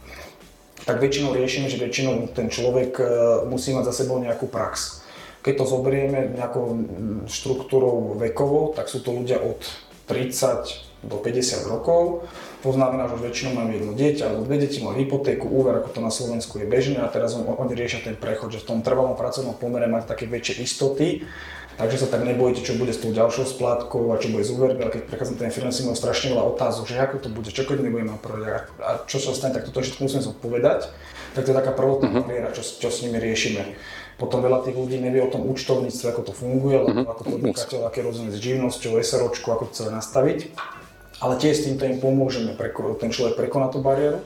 Tak 0.89 0.97
väčšinou 0.97 1.37
riešime, 1.37 1.69
že 1.69 1.77
väčšinou 1.77 2.33
ten 2.33 2.49
človek 2.49 2.97
e, 2.97 3.05
musí 3.53 3.77
mať 3.77 3.93
za 3.93 4.01
sebou 4.01 4.17
nejakú 4.17 4.49
prax. 4.49 5.05
Keď 5.45 5.61
to 5.61 5.65
zoberieme 5.69 6.33
nejakou 6.41 6.73
štruktúrou 7.29 8.17
vekovou, 8.17 8.73
tak 8.73 8.89
sú 8.89 9.05
to 9.05 9.13
ľudia 9.13 9.45
od 9.45 9.61
30 10.11 10.91
do 11.07 11.17
50 11.17 11.71
rokov. 11.71 12.29
To 12.61 12.71
znamená, 12.77 13.09
že 13.09 13.17
väčšinou 13.17 13.57
mám 13.57 13.73
jedno 13.73 13.97
dieťa 13.97 14.29
alebo 14.29 14.45
dve 14.45 14.61
deti, 14.61 14.85
majú 14.85 15.01
hypotéku, 15.01 15.49
úver, 15.49 15.81
ako 15.81 15.97
to 15.97 16.01
na 16.05 16.13
Slovensku 16.13 16.61
je 16.61 16.69
bežné 16.69 17.01
a 17.01 17.09
teraz 17.09 17.33
on, 17.33 17.49
oni 17.49 17.73
riešia 17.73 18.05
ten 18.05 18.21
prechod, 18.21 18.53
že 18.53 18.61
v 18.61 18.69
tom 18.69 18.79
trvalom 18.85 19.17
pracovnom 19.17 19.57
pomere 19.57 19.89
máte 19.89 20.13
také 20.13 20.29
väčšie 20.29 20.61
istoty, 20.61 21.25
takže 21.81 22.05
sa 22.05 22.13
tak 22.13 22.29
nebojte, 22.29 22.61
čo 22.61 22.77
bude 22.77 22.93
s 22.93 23.01
tou 23.01 23.17
ďalšou 23.17 23.49
splátkou 23.49 24.13
a 24.13 24.21
čo 24.21 24.29
bude 24.29 24.45
s 24.45 24.53
úvermi, 24.53 24.85
ale 24.85 24.93
keď 24.93 25.09
prechádzam 25.09 25.41
ten 25.41 25.49
financing, 25.49 25.89
mám 25.89 25.97
strašne 25.97 26.37
veľa 26.37 26.45
otázok, 26.53 26.85
že 26.85 27.01
ako 27.01 27.17
to 27.25 27.29
bude, 27.33 27.49
čo 27.49 27.65
keď 27.65 27.81
nebudem 27.81 28.13
mať 28.13 28.21
projekt 28.21 28.69
a 28.85 29.01
čo 29.09 29.17
sa 29.17 29.33
stane, 29.33 29.57
tak 29.57 29.65
toto 29.65 29.81
všetko 29.81 30.05
musíme 30.05 30.21
zodpovedať. 30.21 30.93
Tak 31.31 31.47
to 31.47 31.55
je 31.55 31.57
taká 31.57 31.73
prvotná 31.73 32.11
uh-huh. 32.11 32.53
čo, 32.53 32.61
čo 32.61 32.89
s 32.91 33.07
nimi 33.07 33.17
riešime. 33.23 33.79
Potom 34.21 34.45
veľa 34.45 34.61
tých 34.69 34.77
ľudí 34.77 35.01
nevie 35.01 35.25
o 35.25 35.33
tom 35.33 35.49
účtovníctve, 35.49 36.13
ako 36.13 36.23
to 36.29 36.33
funguje, 36.37 36.77
alebo 36.77 36.93
uh-huh. 36.93 37.09
ako 37.09 37.23
podnikateľ, 37.41 37.81
aké 37.89 38.05
rozdiely 38.05 38.37
s 38.37 38.45
živnosťou, 38.45 39.01
SROčku, 39.01 39.49
ako 39.49 39.73
to 39.73 39.81
celé 39.81 39.91
nastaviť. 39.97 40.53
Ale 41.25 41.41
tiež 41.41 41.57
s 41.57 41.65
týmto 41.65 41.89
im 41.89 41.97
pomôžeme, 41.97 42.53
ten 43.01 43.09
človek 43.09 43.41
prekoná 43.41 43.73
tú 43.73 43.81
bariéru. 43.81 44.21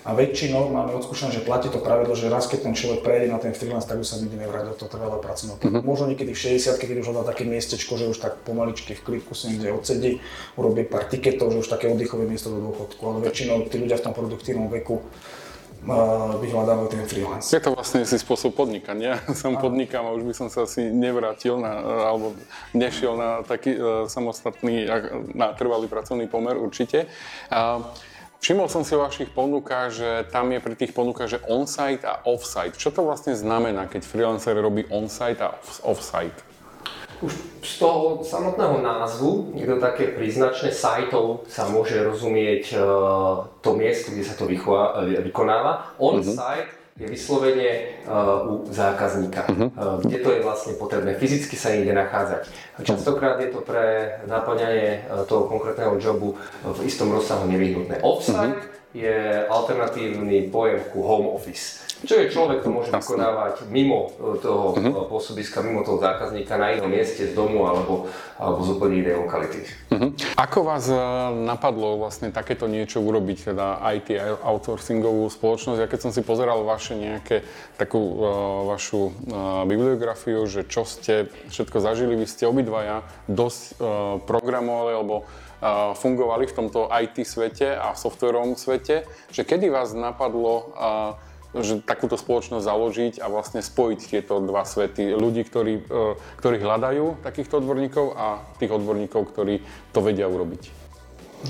A 0.00 0.16
väčšinou 0.16 0.72
máme 0.72 0.96
odskúšané, 0.96 1.36
že 1.36 1.44
platí 1.44 1.68
to 1.68 1.76
pravidlo, 1.76 2.16
že 2.16 2.32
raz 2.32 2.48
keď 2.48 2.72
ten 2.72 2.74
človek 2.78 3.04
prejde 3.04 3.28
na 3.28 3.36
ten 3.36 3.52
freelance, 3.52 3.84
tak 3.84 4.00
už 4.00 4.08
sa 4.08 4.16
nikdy 4.16 4.32
nevráti 4.40 4.72
do 4.72 4.76
toho 4.80 4.88
trvalého 4.88 5.20
pracovného 5.20 5.60
uh-huh. 5.60 5.84
Možno 5.84 6.08
niekedy 6.08 6.32
v 6.32 6.56
60 6.56 6.80
keď 6.80 7.04
už 7.04 7.12
hľadá 7.12 7.36
také 7.36 7.44
miestečko, 7.44 8.00
že 8.00 8.08
už 8.08 8.16
tak 8.16 8.40
pomaličky 8.48 8.96
v 8.96 9.04
klidku 9.04 9.36
si 9.36 9.52
niekde 9.52 9.76
odsedí, 9.76 10.24
urobí 10.56 10.88
pár 10.88 11.04
tiketov, 11.04 11.52
že 11.52 11.60
už 11.60 11.68
také 11.68 11.92
oddychové 11.92 12.24
miesto 12.24 12.48
do 12.48 12.64
dôchodku. 12.64 13.02
Ale 13.04 13.28
väčšinou 13.28 13.68
tí 13.68 13.76
ľudia 13.76 14.00
v 14.00 14.04
tom 14.08 14.16
produktívnom 14.16 14.72
veku 14.72 15.04
vyhľadávajú 16.40 16.88
ten 16.92 17.04
freelance. 17.08 17.48
Je 17.48 17.60
to 17.62 17.72
vlastne 17.72 18.04
si 18.04 18.16
spôsob 18.20 18.52
podnikania. 18.52 19.20
Som 19.40 19.56
podnikám 19.56 20.04
a 20.04 20.14
už 20.16 20.28
by 20.28 20.34
som 20.36 20.48
sa 20.52 20.68
asi 20.68 20.92
nevrátil 20.92 21.56
na, 21.56 21.72
alebo 22.08 22.36
nešiel 22.76 23.16
na 23.16 23.40
taký 23.40 23.76
uh, 23.76 24.04
samostatný, 24.04 24.84
na 25.32 25.56
trvalý 25.56 25.88
pracovný 25.88 26.28
pomer 26.28 26.56
určite. 26.56 27.08
Uh, 27.48 27.84
Všimol 28.40 28.72
som 28.72 28.88
si 28.88 28.96
o 28.96 29.04
vašich 29.04 29.36
ponukách, 29.36 29.88
že 29.92 30.08
tam 30.32 30.48
je 30.48 30.64
pri 30.64 30.72
tých 30.72 30.96
ponukách, 30.96 31.28
že 31.28 31.44
on-site 31.44 32.08
a 32.08 32.24
off-site. 32.24 32.72
Čo 32.72 32.88
to 32.88 33.04
vlastne 33.04 33.36
znamená, 33.36 33.84
keď 33.84 34.00
freelancer 34.00 34.56
robí 34.56 34.88
on-site 34.88 35.44
a 35.44 35.60
off-site? 35.84 36.49
Už 37.20 37.32
z 37.60 37.78
toho 37.78 38.24
samotného 38.24 38.80
názvu 38.80 39.52
je 39.52 39.68
to 39.68 39.76
také 39.76 40.16
príznačné, 40.16 40.72
sajtov 40.72 41.44
sa 41.44 41.68
môže 41.68 42.00
rozumieť 42.00 42.72
uh, 42.80 43.44
to 43.60 43.76
miesto, 43.76 44.16
kde 44.16 44.24
sa 44.24 44.34
to 44.40 44.48
e, 44.48 44.56
vykonáva. 45.28 45.92
On-site 46.00 46.72
uh-huh. 46.72 46.96
je 46.96 47.06
vyslovene 47.12 48.00
uh, 48.08 48.48
u 48.48 48.64
zákazníka, 48.72 49.44
uh-huh. 49.52 49.68
uh, 49.68 50.00
kde 50.00 50.18
to 50.24 50.32
je 50.32 50.40
vlastne 50.40 50.72
potrebné 50.80 51.12
fyzicky 51.20 51.60
sa 51.60 51.76
niekde 51.76 51.92
nachádzať. 51.92 52.48
Častokrát 52.88 53.36
je 53.44 53.52
to 53.52 53.60
pre 53.60 54.16
naplňanie 54.24 55.04
uh, 55.04 55.28
toho 55.28 55.44
konkrétneho 55.44 56.00
jobu 56.00 56.40
v 56.64 56.80
istom 56.88 57.12
rozsahu 57.12 57.44
nevyhnutné. 57.52 58.00
Off-site 58.00 58.56
uh-huh. 58.56 58.96
je 58.96 59.44
alternatívny 59.44 60.48
pojem 60.48 60.80
ku 60.88 61.04
home 61.04 61.28
office. 61.36 61.79
Čo 62.00 62.16
je 62.16 62.32
človek, 62.32 62.64
to 62.64 62.72
môže 62.72 62.88
vykonávať 62.88 63.68
mimo 63.68 64.08
e, 64.16 64.40
toho 64.40 64.72
uh-huh. 64.72 65.04
pôsobiska, 65.12 65.60
mimo 65.60 65.84
toho 65.84 66.00
zákazníka 66.00 66.56
na 66.56 66.72
inom 66.72 66.88
mieste 66.88 67.28
z 67.28 67.36
domu 67.36 67.68
alebo, 67.68 68.08
alebo 68.40 68.60
z 68.64 68.68
úplne 68.72 69.04
inej 69.04 69.20
lokality. 69.20 69.60
Uh-huh. 69.92 70.08
Ako 70.40 70.64
vás 70.64 70.88
uh, 70.88 71.28
napadlo 71.32 72.00
vlastne 72.00 72.32
takéto 72.32 72.64
niečo 72.72 73.04
urobiť, 73.04 73.52
teda 73.52 73.84
IT 74.00 74.16
outsourcingovú 74.40 75.28
spoločnosť? 75.28 75.78
Ja 75.84 75.88
keď 75.92 76.00
som 76.08 76.12
si 76.16 76.24
pozeral 76.24 76.64
vaše 76.64 76.96
nejaké 76.96 77.44
takú 77.76 78.00
uh, 78.00 78.16
vašu 78.72 79.12
uh, 79.12 79.12
bibliografiu, 79.68 80.48
že 80.48 80.64
čo 80.64 80.88
ste 80.88 81.28
všetko 81.52 81.84
zažili, 81.84 82.16
vy 82.16 82.24
ste 82.24 82.48
obidvaja 82.48 83.04
dosť 83.28 83.62
uh, 83.76 83.76
programovali 84.24 84.92
alebo 84.96 85.28
fungovali 86.00 86.48
v 86.48 86.56
tomto 86.56 86.88
IT 86.88 87.20
svete 87.20 87.76
a 87.76 87.92
v 87.92 88.00
softwarovom 88.00 88.56
svete, 88.56 89.04
že 89.28 89.44
kedy 89.44 89.68
vás 89.68 89.92
napadlo 89.92 90.72
že 91.50 91.82
takúto 91.82 92.14
spoločnosť 92.14 92.62
založiť 92.62 93.14
a 93.18 93.26
vlastne 93.26 93.58
spojiť 93.58 94.00
tieto 94.06 94.38
dva 94.38 94.62
svety. 94.62 95.14
Ľudí, 95.18 95.42
ktorí, 95.42 95.74
e, 95.82 96.14
ktorí 96.38 96.56
hľadajú 96.62 97.26
takýchto 97.26 97.58
odborníkov 97.58 98.14
a 98.14 98.38
tých 98.62 98.70
odborníkov, 98.70 99.34
ktorí 99.34 99.64
to 99.90 99.98
vedia 99.98 100.30
urobiť. 100.30 100.70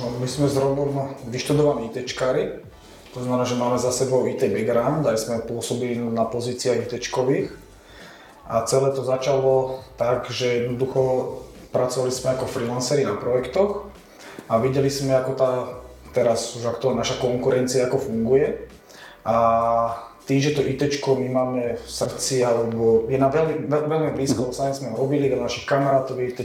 No, 0.01 0.09
my 0.17 0.27
sme 0.31 0.47
s 0.47 0.57
Robom 0.57 1.19
vyštudovaní 1.29 1.91
ITčkári, 1.91 2.63
to 3.11 3.27
znamená, 3.27 3.43
že 3.43 3.59
máme 3.59 3.75
za 3.75 3.91
sebou 3.91 4.23
IT 4.31 4.47
background, 4.47 5.03
aj 5.03 5.19
sme 5.19 5.43
pôsobili 5.43 5.99
na 5.99 6.23
pozíciách 6.23 6.87
ITčkových. 6.87 7.51
A 8.47 8.63
celé 8.67 8.95
to 8.95 9.03
začalo 9.03 9.83
tak, 9.99 10.31
že 10.31 10.67
jednoducho 10.67 11.43
pracovali 11.75 12.11
sme 12.15 12.39
ako 12.39 12.47
freelanceri 12.47 13.03
na 13.03 13.19
projektoch 13.19 13.91
a 14.47 14.59
videli 14.59 14.91
sme, 14.91 15.15
ako 15.15 15.33
tá 15.39 15.51
teraz 16.11 16.55
už 16.59 16.67
aktuálna 16.67 17.07
naša 17.07 17.19
konkurencia 17.23 17.87
ako 17.87 18.11
funguje. 18.11 18.67
A 19.25 19.35
tým, 20.31 20.39
že 20.39 20.55
to 20.55 20.63
IT 20.63 21.03
my 21.03 21.29
máme 21.29 21.63
v 21.75 21.87
srdci, 21.91 22.47
alebo 22.47 23.11
je 23.11 23.19
nám 23.19 23.35
veľmi, 23.35 23.67
veľ, 23.67 23.83
veľmi 23.91 24.11
blízko, 24.15 24.47
lebo 24.47 24.55
sami 24.55 24.73
sme 24.73 24.95
robili, 24.95 25.27
veľa 25.27 25.51
našich 25.51 25.67
kamarátov 25.67 26.23
IT, 26.23 26.39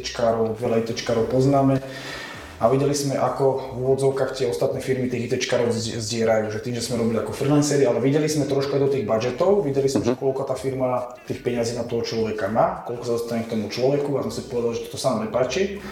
veľa 0.57 0.75
IT 0.81 1.05
poznáme. 1.29 1.77
A 2.55 2.71
videli 2.71 2.95
sme, 2.95 3.19
ako 3.19 3.75
v 3.75 3.83
úvodzovkách 3.83 4.31
tie 4.31 4.47
ostatné 4.47 4.79
firmy 4.79 5.11
tých 5.11 5.27
IT 5.27 5.43
zdierajú, 5.99 6.55
že 6.55 6.63
tým, 6.63 6.79
že 6.79 6.87
sme 6.87 7.03
robili 7.03 7.19
ako 7.19 7.35
freelanceri, 7.35 7.83
ale 7.83 7.99
videli 7.99 8.31
sme 8.31 8.47
trošku 8.47 8.79
aj 8.79 8.81
do 8.87 8.89
tých 8.95 9.03
budžetov, 9.03 9.67
videli 9.67 9.91
sme, 9.91 10.07
že 10.07 10.15
koľko 10.15 10.47
tá 10.47 10.55
firma 10.55 11.19
tých 11.27 11.43
peňazí 11.43 11.75
na 11.75 11.83
toho 11.83 12.07
človeka 12.07 12.47
má, 12.47 12.87
koľko 12.87 13.03
sa 13.03 13.13
dostane 13.19 13.43
k 13.43 13.59
tomu 13.59 13.67
človeku 13.67 14.07
a 14.15 14.23
som 14.23 14.31
si 14.31 14.47
povedal, 14.47 14.71
že 14.71 14.87
to 14.87 14.95
sa 14.95 15.13
nám 15.13 15.27
nepáči. 15.27 15.83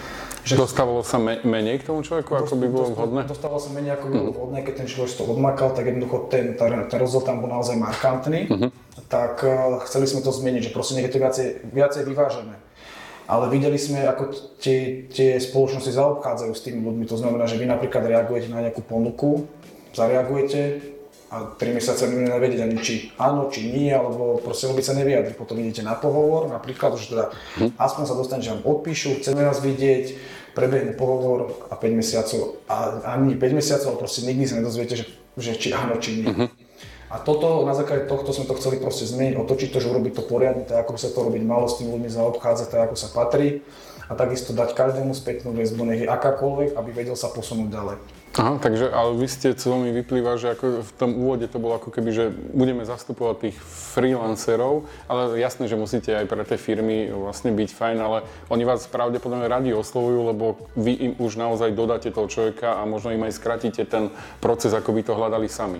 Že 0.44 0.60
Dostávalo 0.60 1.00
sa 1.00 1.16
me- 1.16 1.40
menej 1.40 1.80
k 1.80 1.88
tomu 1.88 2.04
človeku, 2.04 2.36
ako 2.36 2.52
by 2.60 2.66
bolo 2.68 2.92
vhodné? 2.92 3.24
Dostávalo 3.24 3.56
sa 3.56 3.72
menej, 3.72 3.96
ako 3.96 4.04
by 4.06 4.14
bolo 4.20 4.32
vhodné, 4.36 4.58
keď 4.60 4.84
ten 4.84 4.88
človek 4.92 5.16
to 5.16 5.24
odmakal, 5.24 5.72
tak 5.72 5.88
jednoducho 5.88 6.28
ten, 6.28 6.52
ten, 6.52 6.84
ten 6.84 6.98
rozdiel 7.00 7.24
tam 7.24 7.40
bol 7.40 7.48
naozaj 7.48 7.80
markantný. 7.80 8.52
Uh-huh. 8.52 8.68
Tak 9.08 9.40
uh, 9.40 9.80
chceli 9.88 10.04
sme 10.04 10.20
to 10.20 10.28
zmeniť, 10.28 10.68
že 10.68 10.74
proste 10.76 11.00
je 11.00 11.08
to 11.08 11.16
viacej, 11.16 11.48
viacej 11.72 12.02
vyvážené. 12.04 12.60
Ale 13.24 13.48
videli 13.48 13.80
sme, 13.80 14.04
ako 14.04 14.36
tie, 14.60 15.08
tie 15.08 15.40
spoločnosti 15.40 15.88
zaobchádzajú 15.88 16.52
s 16.52 16.60
tými 16.60 16.84
ľuďmi. 16.84 17.08
To 17.08 17.16
znamená, 17.16 17.48
že 17.48 17.56
vy 17.56 17.64
napríklad 17.64 18.04
reagujete 18.04 18.52
na 18.52 18.60
nejakú 18.60 18.84
ponuku, 18.84 19.48
zareagujete 19.96 20.93
a 21.34 21.50
3 21.58 21.74
mesiace 21.74 22.06
budeme 22.06 22.30
nevedieť 22.30 22.60
ani 22.62 22.78
či 22.78 23.10
áno, 23.18 23.50
či 23.50 23.66
nie, 23.66 23.90
alebo 23.90 24.38
proste 24.38 24.70
vôbec 24.70 24.86
sa 24.86 24.94
nevyjadri. 24.94 25.34
Potom 25.34 25.58
idete 25.58 25.82
na 25.82 25.98
pohovor, 25.98 26.46
napríklad, 26.46 26.94
že 26.94 27.10
teda 27.10 27.24
hm. 27.58 27.74
aspoň 27.74 28.04
sa 28.06 28.14
dostane, 28.14 28.42
že 28.46 28.54
vám 28.54 28.62
odpíšu, 28.62 29.18
chceme 29.18 29.42
vás 29.42 29.58
vidieť, 29.58 30.14
prebehne 30.54 30.94
pohovor 30.94 31.66
a 31.66 31.74
5 31.74 31.90
mesiacov, 31.98 32.62
a 32.70 33.02
ani 33.18 33.34
5 33.34 33.58
mesiacov, 33.58 33.98
ale 33.98 34.02
proste 34.06 34.22
nikdy 34.22 34.46
sa 34.46 34.62
nedozviete, 34.62 34.94
že, 34.94 35.04
že 35.34 35.58
či 35.58 35.74
áno, 35.74 35.98
či 35.98 36.22
nie. 36.22 36.30
Uh-huh. 36.30 36.46
A 37.10 37.18
toto, 37.18 37.66
na 37.66 37.74
základe 37.74 38.06
tohto 38.06 38.30
sme 38.30 38.46
to 38.46 38.54
chceli 38.58 38.78
proste 38.78 39.06
zmeniť, 39.10 39.34
otočiť 39.38 39.68
to, 39.74 39.78
že 39.82 39.90
urobiť 39.90 40.12
to 40.14 40.22
poriadne, 40.26 40.62
tak 40.66 40.86
ako 40.86 40.98
sa 40.98 41.10
to 41.10 41.26
robiť 41.26 41.42
malo, 41.42 41.66
s 41.66 41.82
tým 41.82 41.90
ľuďmi 41.90 42.10
zaobchádzať, 42.10 42.66
tak 42.70 42.80
ako 42.90 42.94
sa 42.94 43.10
patrí 43.10 43.66
a 44.08 44.12
takisto 44.14 44.52
dať 44.52 44.76
každému 44.76 45.14
spätnú 45.16 45.54
väzbu, 45.56 45.82
nech 45.88 46.04
je 46.04 46.08
akákoľvek, 46.10 46.76
aby 46.76 46.90
vedel 46.92 47.16
sa 47.16 47.32
posunúť 47.32 47.68
ďalej. 47.70 47.96
Aha, 48.34 48.58
takže 48.58 48.90
ale 48.90 49.14
vy 49.14 49.30
ste, 49.30 49.54
co 49.54 49.78
mi 49.78 49.94
vyplýva, 49.94 50.34
že 50.34 50.58
ako 50.58 50.82
v 50.82 50.92
tom 50.98 51.14
úvode 51.14 51.46
to 51.46 51.62
bolo 51.62 51.78
ako 51.78 51.94
keby, 51.94 52.10
že 52.10 52.24
budeme 52.34 52.82
zastupovať 52.82 53.46
tých 53.46 53.56
freelancerov, 53.94 54.90
ale 55.06 55.38
jasné, 55.38 55.70
že 55.70 55.78
musíte 55.78 56.10
aj 56.10 56.26
pre 56.26 56.42
tie 56.42 56.58
firmy 56.58 57.14
vlastne 57.14 57.54
byť 57.54 57.70
fajn, 57.70 57.98
ale 58.02 58.26
oni 58.50 58.66
vás 58.66 58.90
pravdepodobne 58.90 59.46
radi 59.46 59.70
oslovujú, 59.70 60.34
lebo 60.34 60.66
vy 60.74 60.92
im 60.98 61.12
už 61.22 61.38
naozaj 61.38 61.78
dodáte 61.78 62.10
toho 62.10 62.26
človeka 62.26 62.74
a 62.74 62.82
možno 62.90 63.14
im 63.14 63.22
aj 63.22 63.38
skratíte 63.38 63.86
ten 63.86 64.10
proces, 64.42 64.74
ako 64.74 64.90
by 64.98 65.02
to 65.06 65.14
hľadali 65.14 65.46
sami. 65.46 65.78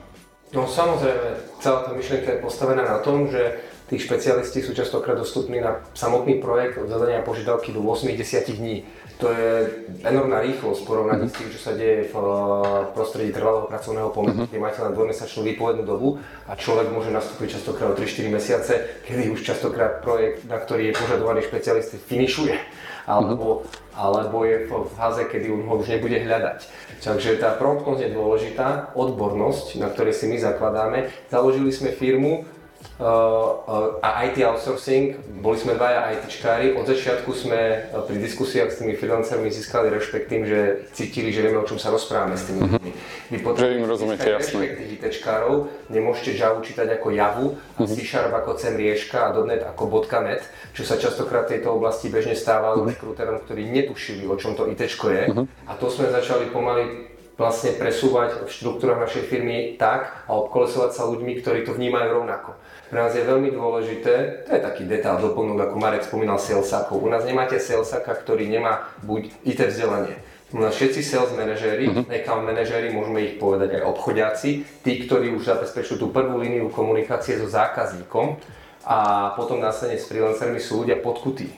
No 0.54 0.70
samozrejme, 0.70 1.58
celá 1.58 1.82
tá 1.82 1.90
myšlienka 1.90 2.38
je 2.38 2.44
postavená 2.44 2.86
na 2.86 3.02
tom, 3.02 3.26
že 3.26 3.58
tí 3.90 3.98
špecialisti 3.98 4.62
sú 4.62 4.70
častokrát 4.70 5.18
dostupní 5.18 5.58
na 5.58 5.82
samotný 5.92 6.38
projekt 6.38 6.78
od 6.78 6.86
zadania 6.86 7.26
požiadavky 7.26 7.74
do 7.74 7.82
8-10 7.82 8.54
dní. 8.54 8.86
To 9.22 9.30
je 9.30 9.50
enormná 10.02 10.42
rýchlosť 10.42 10.82
porovnaní 10.82 11.30
s 11.30 11.38
tým, 11.38 11.46
čo 11.54 11.60
sa 11.62 11.72
deje 11.78 12.10
v 12.10 12.14
prostredí 12.98 13.30
trvalého 13.30 13.70
pracovného 13.70 14.10
pomeru, 14.10 14.50
kde 14.50 14.58
máte 14.58 14.82
len 14.82 14.90
dvojmesačnú 14.90 15.46
výpovednú 15.54 15.86
dobu 15.86 16.18
a 16.50 16.58
človek 16.58 16.90
môže 16.90 17.14
nastúpiť 17.14 17.56
častokrát 17.56 17.94
o 17.94 17.98
3-4 17.98 18.26
mesiace, 18.26 18.72
kedy 19.06 19.30
už 19.30 19.46
častokrát 19.46 20.02
projekt, 20.02 20.42
na 20.50 20.58
ktorý 20.58 20.90
je 20.90 20.98
požadovaný 20.98 21.46
špecialist, 21.46 21.94
finišuje 22.10 22.58
alebo, 23.04 23.68
alebo 23.92 24.48
je 24.48 24.64
v 24.64 24.88
fáze, 24.96 25.22
kedy 25.28 25.52
ho 25.52 25.76
už 25.76 25.92
nebude 25.92 26.16
hľadať. 26.24 26.64
Takže 27.04 27.36
tá 27.36 27.52
promptnosť 27.52 28.00
je 28.00 28.16
dôležitá, 28.16 28.96
odbornosť, 28.96 29.76
na 29.76 29.92
ktorej 29.92 30.16
si 30.16 30.24
my 30.24 30.40
zakladáme. 30.40 31.12
Založili 31.28 31.68
sme 31.68 31.92
firmu, 31.92 32.48
a 34.02 34.22
IT 34.30 34.38
outsourcing, 34.46 35.18
boli 35.42 35.58
sme 35.58 35.74
dvaja 35.74 36.14
ITčkári, 36.14 36.78
od 36.78 36.86
začiatku 36.86 37.34
sme 37.34 37.90
uh, 37.90 38.06
pri 38.06 38.22
diskusiách 38.22 38.70
s 38.70 38.78
tými 38.78 38.94
freelancermi 38.94 39.50
získali 39.50 39.90
rešpekt 39.90 40.30
tým, 40.30 40.46
že 40.46 40.86
cítili, 40.94 41.34
že 41.34 41.42
vieme, 41.42 41.58
o 41.58 41.66
čom 41.66 41.74
sa 41.74 41.90
rozprávame 41.90 42.38
s 42.38 42.46
tými 42.46 42.62
mhm. 42.62 42.70
ľuďmi. 42.70 42.90
Vy 43.34 43.38
potrebujete 43.42 43.82
im 43.82 43.90
rozumiete, 43.90 44.28
jasné. 44.30 44.78
ITčkárov, 44.94 45.66
nemôžete 45.90 46.38
Java 46.38 46.62
čítať 46.62 46.86
ako 46.94 47.08
Javu, 47.10 47.46
mhm. 47.58 47.86
C 47.90 47.98
Sharp 48.06 48.30
ako 48.30 48.50
CMrieška 48.54 49.18
a 49.26 49.28
.NET 49.42 49.66
ako 49.66 49.82
.NET, 50.22 50.46
čo 50.70 50.86
sa 50.86 50.94
častokrát 50.94 51.50
v 51.50 51.58
tejto 51.58 51.74
oblasti 51.74 52.06
bežne 52.06 52.38
stávalo 52.38 52.86
uh-huh. 52.86 52.94
rekruterom, 52.94 53.42
ktorí 53.42 53.66
netušili, 53.74 54.22
o 54.26 54.38
čom 54.38 54.54
to 54.54 54.70
ITčko 54.70 55.10
je. 55.10 55.22
Uh-huh. 55.30 55.46
A 55.66 55.74
to 55.74 55.90
sme 55.90 56.10
začali 56.14 56.50
pomaly 56.54 57.10
vlastne 57.34 57.74
presúvať 57.74 58.46
v 58.46 58.50
štruktúrach 58.50 59.02
našej 59.02 59.26
firmy 59.26 59.74
tak 59.74 60.26
a 60.30 60.38
obkolesovať 60.38 60.90
sa 60.94 61.02
ľuďmi, 61.10 61.42
ktorí 61.42 61.66
to 61.66 61.74
vnímajú 61.74 62.22
rovnako. 62.22 62.54
Pre 62.94 63.02
nás 63.02 63.10
je 63.10 63.26
veľmi 63.26 63.50
dôležité, 63.50 64.46
to 64.46 64.54
je 64.54 64.62
taký 64.62 64.86
detail 64.86 65.18
doplnúť, 65.18 65.66
ako 65.66 65.82
Marek 65.82 66.06
spomínal 66.06 66.38
salesakov. 66.38 67.02
U 67.02 67.10
nás 67.10 67.26
nemáte 67.26 67.58
salesaka, 67.58 68.14
ktorý 68.14 68.46
nemá 68.46 68.86
buď 69.02 69.34
IT 69.42 69.66
vzdelanie. 69.66 70.14
U 70.54 70.62
nás 70.62 70.78
všetci 70.78 71.02
sales 71.02 71.34
manažéri, 71.34 71.90
uh-huh. 71.90 72.06
account 72.06 72.46
manažéri, 72.46 72.94
môžeme 72.94 73.26
ich 73.26 73.42
povedať 73.42 73.82
aj 73.82 73.90
obchodiaci, 73.90 74.62
tí, 74.86 74.92
ktorí 75.10 75.34
už 75.34 75.42
zabezpečujú 75.42 76.06
tú 76.06 76.14
prvú 76.14 76.38
líniu 76.38 76.70
komunikácie 76.70 77.34
so 77.34 77.50
zákazníkom 77.50 78.38
a 78.86 79.34
potom 79.34 79.58
následne 79.58 79.98
s 79.98 80.06
freelancermi 80.06 80.62
sú 80.62 80.86
ľudia 80.86 81.02
podkutí 81.02 81.50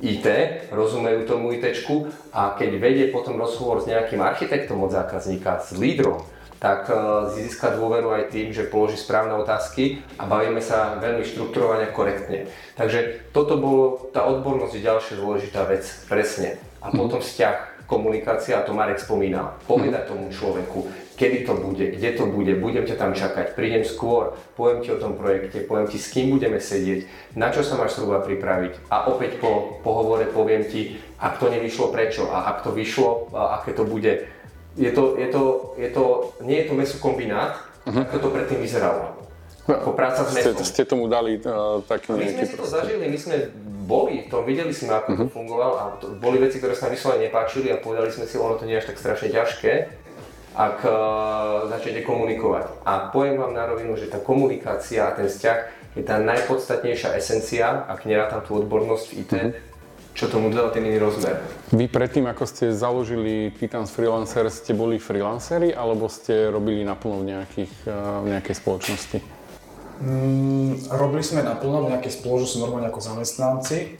IT, 0.00 0.24
rozumejú 0.72 1.28
tomu 1.28 1.52
IT 1.52 1.84
a 2.32 2.56
keď 2.56 2.70
vedie 2.80 3.12
potom 3.12 3.36
rozhovor 3.36 3.84
s 3.84 3.90
nejakým 3.92 4.24
architektom 4.24 4.80
od 4.80 4.88
zákazníka, 4.88 5.60
s 5.60 5.76
lídrom, 5.76 6.24
tak 6.58 6.90
e, 6.90 6.94
získa 7.38 7.74
dôveru 7.78 8.10
aj 8.14 8.34
tým, 8.34 8.50
že 8.50 8.66
položí 8.66 8.98
správne 8.98 9.34
otázky 9.38 10.02
a 10.18 10.26
bavíme 10.26 10.58
sa 10.58 10.98
veľmi 10.98 11.22
štrukturovane 11.22 11.90
a 11.90 11.94
korektne. 11.94 12.50
Takže 12.74 13.30
toto 13.30 13.58
bolo, 13.58 14.10
tá 14.10 14.26
odbornosť 14.26 14.74
je 14.74 14.86
ďalšia 14.86 15.14
dôležitá 15.22 15.62
vec, 15.70 15.86
presne. 16.10 16.58
A 16.82 16.90
mhm. 16.90 16.96
potom 16.98 17.18
vzťah, 17.22 17.78
komunikácia, 17.88 18.60
a 18.60 18.66
to 18.66 18.76
Marek 18.76 19.00
spomínal, 19.00 19.56
povedať 19.64 20.04
mhm. 20.04 20.10
tomu 20.12 20.24
človeku, 20.28 20.78
kedy 21.18 21.42
to 21.42 21.54
bude, 21.58 21.84
kde 21.98 22.10
to 22.14 22.24
bude, 22.30 22.52
budem 22.62 22.86
ťa 22.86 22.94
tam 22.94 23.10
čakať, 23.10 23.58
prídem 23.58 23.82
skôr, 23.82 24.38
poviem 24.54 24.86
ti 24.86 24.94
o 24.94 25.02
tom 25.02 25.18
projekte, 25.18 25.66
poviem 25.66 25.90
ti, 25.90 25.98
s 25.98 26.14
kým 26.14 26.30
budeme 26.30 26.62
sedieť, 26.62 27.34
na 27.34 27.50
čo 27.50 27.66
sa 27.66 27.74
máš 27.74 27.98
zhruba 27.98 28.22
pripraviť 28.22 28.86
a 28.86 29.10
opäť 29.10 29.42
po 29.42 29.82
pohovore 29.82 30.30
poviem 30.30 30.62
ti, 30.62 31.02
ak 31.18 31.42
to 31.42 31.50
nevyšlo 31.50 31.90
prečo 31.90 32.30
a 32.30 32.54
ak 32.54 32.62
to 32.62 32.70
vyšlo, 32.70 33.34
a 33.34 33.58
aké 33.58 33.74
to 33.74 33.82
bude. 33.82 34.30
Je 34.78 34.90
to, 34.94 35.18
je 35.18 35.28
to, 35.34 35.42
je 35.74 35.90
to, 35.90 36.04
nie 36.46 36.62
je 36.62 36.66
to 36.70 36.74
mesokombinát, 36.78 37.58
uh-huh. 37.82 38.06
ako 38.06 38.16
to 38.22 38.28
predtým 38.30 38.62
vyzeralo. 38.62 39.18
Ako 39.66 39.92
práca 39.92 40.24
s 40.24 40.32
mesom. 40.32 40.54
Ste, 40.54 40.64
ste 40.64 40.82
tomu 40.86 41.10
dali 41.10 41.42
uh, 41.42 41.82
taký 41.84 42.14
My 42.14 42.30
sme 42.30 42.46
si 42.46 42.56
to 42.56 42.64
zažili, 42.64 43.04
my 43.10 43.18
sme 43.18 43.50
boli 43.84 44.24
v 44.24 44.26
tom, 44.30 44.46
videli 44.46 44.70
sme, 44.70 44.94
ako 44.94 45.08
uh-huh. 45.10 45.26
to 45.26 45.34
fungovalo 45.34 45.74
a 45.74 45.84
to, 45.98 46.06
boli 46.22 46.38
veci, 46.38 46.62
ktoré 46.62 46.78
sa 46.78 46.86
nám 46.86 46.94
vyslovene 46.94 47.26
nepáčili 47.26 47.68
a 47.74 47.82
povedali 47.82 48.08
sme 48.14 48.24
si, 48.24 48.38
ono 48.38 48.54
to 48.54 48.64
nie 48.64 48.78
je 48.78 48.86
až 48.86 48.88
tak 48.94 49.02
strašne 49.02 49.28
ťažké 49.34 49.72
ak 50.58 50.82
uh, 50.82 51.70
začnete 51.70 52.02
komunikovať. 52.02 52.82
A 52.82 53.14
poviem 53.14 53.38
vám 53.38 53.54
na 53.54 53.62
rovinu, 53.70 53.94
že 53.94 54.10
tá 54.10 54.18
komunikácia 54.18 55.06
a 55.06 55.14
ten 55.14 55.30
vzťah 55.30 55.58
je 55.94 56.02
tá 56.02 56.18
najpodstatnejšia 56.18 57.14
esencia, 57.14 57.86
ak 57.86 58.02
nerátam 58.02 58.42
tú 58.42 58.58
odbornosť 58.58 59.06
v 59.06 59.14
IT, 59.22 59.32
mm-hmm 59.38 59.67
čo 60.18 60.26
tomu 60.26 60.50
dodal 60.50 60.74
ten 60.74 60.82
iný 60.82 60.98
rozmer. 60.98 61.38
Vy 61.70 61.86
predtým, 61.86 62.26
ako 62.26 62.42
ste 62.42 62.74
založili 62.74 63.54
Titans 63.54 63.94
Freelancer, 63.94 64.50
ste 64.50 64.74
boli 64.74 64.98
freelanceri 64.98 65.70
alebo 65.70 66.10
ste 66.10 66.50
robili 66.50 66.82
naplno 66.82 67.22
v, 67.22 67.38
nejakých, 67.38 67.74
v 68.26 68.26
nejakej 68.26 68.54
spoločnosti? 68.58 69.18
Mm, 70.02 70.90
robili 70.90 71.22
sme 71.22 71.46
naplno 71.46 71.86
v 71.86 71.94
nejakej 71.94 72.18
spoločnosti, 72.18 72.58
normálne 72.58 72.90
ako 72.90 72.98
zamestnanci. 72.98 73.94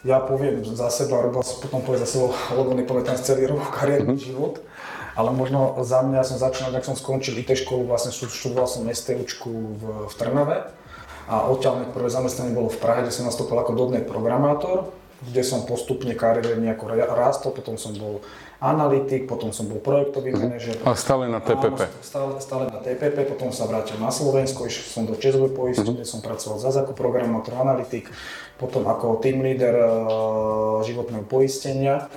Ja 0.00 0.24
poviem 0.24 0.64
za 0.64 0.88
seba, 0.88 1.20
robil 1.20 1.44
som 1.44 1.60
potom 1.60 1.84
poviem 1.84 2.08
za 2.08 2.08
seba, 2.08 2.32
lebo 2.56 2.72
nepamätám 2.72 3.20
celý 3.20 3.52
rok 3.52 3.60
kariérny 3.76 4.16
mm-hmm. 4.16 4.28
život. 4.32 4.64
Ale 5.12 5.36
možno 5.36 5.76
za 5.84 6.00
mňa 6.00 6.24
som 6.24 6.40
začal, 6.40 6.72
ak 6.72 6.88
som 6.88 6.96
skončil 6.96 7.36
IT 7.36 7.52
školu, 7.52 7.84
vlastne 7.84 8.16
študoval 8.16 8.64
som 8.64 8.88
STUčku 8.88 9.52
v, 9.52 9.82
v 10.08 10.12
Trnave. 10.16 10.72
A 11.28 11.44
odtiaľ 11.52 11.84
prvé 11.92 12.08
zamestnanie 12.08 12.56
bolo 12.56 12.72
v 12.72 12.80
Prahe, 12.80 13.04
kde 13.04 13.12
som 13.12 13.28
nastúpil 13.28 13.60
ako 13.60 13.76
dotnet 13.76 14.08
programátor, 14.08 14.88
kde 15.20 15.42
som 15.44 15.68
postupne 15.68 16.16
kariérne 16.16 16.72
nejako 16.72 16.96
rástol, 16.96 17.52
potom 17.52 17.76
som 17.76 17.92
bol 17.92 18.24
analytik, 18.60 19.24
potom 19.24 19.52
som 19.52 19.68
bol 19.68 19.80
projektový 19.80 20.32
mm-hmm. 20.32 20.48
manažer. 20.48 20.76
A 20.84 20.92
stále 20.96 21.28
na 21.28 21.40
TPP? 21.40 21.80
Áno, 21.80 22.00
stále, 22.04 22.32
stále 22.40 22.64
na 22.68 22.80
TPP, 22.80 23.28
potom 23.28 23.52
sa 23.52 23.64
vrátil 23.68 23.96
na 24.00 24.12
Slovensko, 24.12 24.68
išiel 24.68 24.86
som 24.88 25.02
do 25.08 25.16
Českovej 25.16 25.52
poistenie, 25.52 26.04
mm-hmm. 26.04 26.08
som 26.08 26.20
pracoval 26.24 26.60
zase 26.60 26.84
ako 26.84 26.92
programátor, 26.92 27.56
analytik, 27.56 28.08
potom 28.60 28.84
ako 28.88 29.20
team 29.24 29.40
leader 29.40 29.76
uh, 29.76 30.80
životného 30.84 31.24
poistenia. 31.24 32.08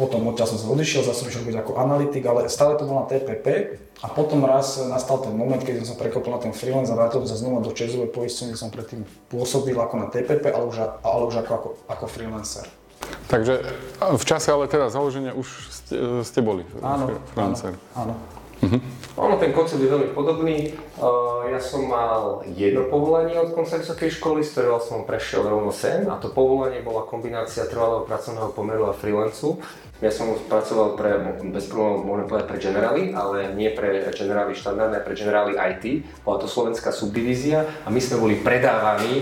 Potom 0.00 0.24
odtiaľ 0.32 0.48
som 0.48 0.58
sa 0.64 0.66
odišiel, 0.72 1.04
zase 1.04 1.28
som 1.28 1.44
robiť 1.44 1.60
ako 1.60 1.76
analytik, 1.76 2.24
ale 2.24 2.48
stále 2.48 2.80
to 2.80 2.88
bol 2.88 3.04
na 3.04 3.06
TPP. 3.12 3.76
A 4.00 4.08
potom 4.08 4.40
raz 4.48 4.80
nastal 4.88 5.20
ten 5.20 5.36
moment, 5.36 5.60
keď 5.60 5.84
som 5.84 5.92
sa 5.92 6.00
prekopil 6.00 6.32
na 6.32 6.40
ten 6.40 6.56
freelance 6.56 6.88
a 6.88 6.96
vrátil 6.96 7.20
sa 7.28 7.36
znova 7.36 7.60
do 7.60 7.68
Českovej 7.68 8.08
poistenie, 8.08 8.56
som 8.56 8.72
predtým 8.72 9.04
pôsobil 9.28 9.76
ako 9.76 10.00
na 10.00 10.08
TPP, 10.08 10.48
ale 10.56 10.64
už, 10.64 11.04
ale 11.04 11.22
už 11.28 11.44
ako, 11.44 11.52
ako, 11.52 11.68
ako 11.84 12.04
freelancer. 12.08 12.64
Takže 13.28 13.60
v 14.00 14.24
čase 14.24 14.48
ale 14.48 14.72
teda 14.72 14.88
založenia 14.88 15.36
už 15.36 15.48
ste, 15.68 15.94
ste 16.24 16.40
boli 16.40 16.64
áno, 16.80 17.20
freelancer. 17.36 17.76
Áno, 17.92 18.16
áno. 18.16 18.40
Uh-huh. 18.60 18.80
Ono, 19.16 19.40
ten 19.40 19.56
koncept 19.56 19.80
je 19.80 19.88
veľmi 19.88 20.12
podobný. 20.12 20.76
Uh, 21.00 21.48
ja 21.48 21.56
som 21.56 21.88
mal 21.88 22.44
jedno 22.52 22.92
povolanie 22.92 23.32
od 23.40 23.56
konca 23.56 23.80
vysokej 23.80 24.20
školy, 24.20 24.44
z 24.44 24.52
ktorého 24.52 24.80
som 24.84 25.08
prešiel 25.08 25.48
rovno 25.48 25.72
sem 25.72 26.04
a 26.08 26.20
to 26.20 26.28
povolanie 26.28 26.84
bola 26.84 27.08
kombinácia 27.08 27.64
trvalého 27.64 28.04
pracovného 28.04 28.52
pomeru 28.52 28.88
a 28.88 28.96
freelancu. 28.96 29.60
Ja 30.00 30.08
som 30.08 30.32
pracoval 30.32 30.96
pre, 30.96 31.12
bez 31.52 31.68
problémov 31.68 32.08
môžem 32.08 32.24
povedať 32.24 32.46
pre 32.48 32.58
generály, 32.58 33.02
ale 33.12 33.52
nie 33.52 33.68
pre 33.68 34.08
generály 34.16 34.56
štandardné, 34.56 35.04
pre 35.04 35.12
generály 35.12 35.60
IT. 35.60 36.08
Bola 36.24 36.40
to 36.40 36.48
slovenská 36.48 36.88
subdivízia 36.88 37.68
a 37.84 37.92
my 37.92 38.00
sme 38.00 38.16
boli 38.16 38.40
predávaní 38.40 39.20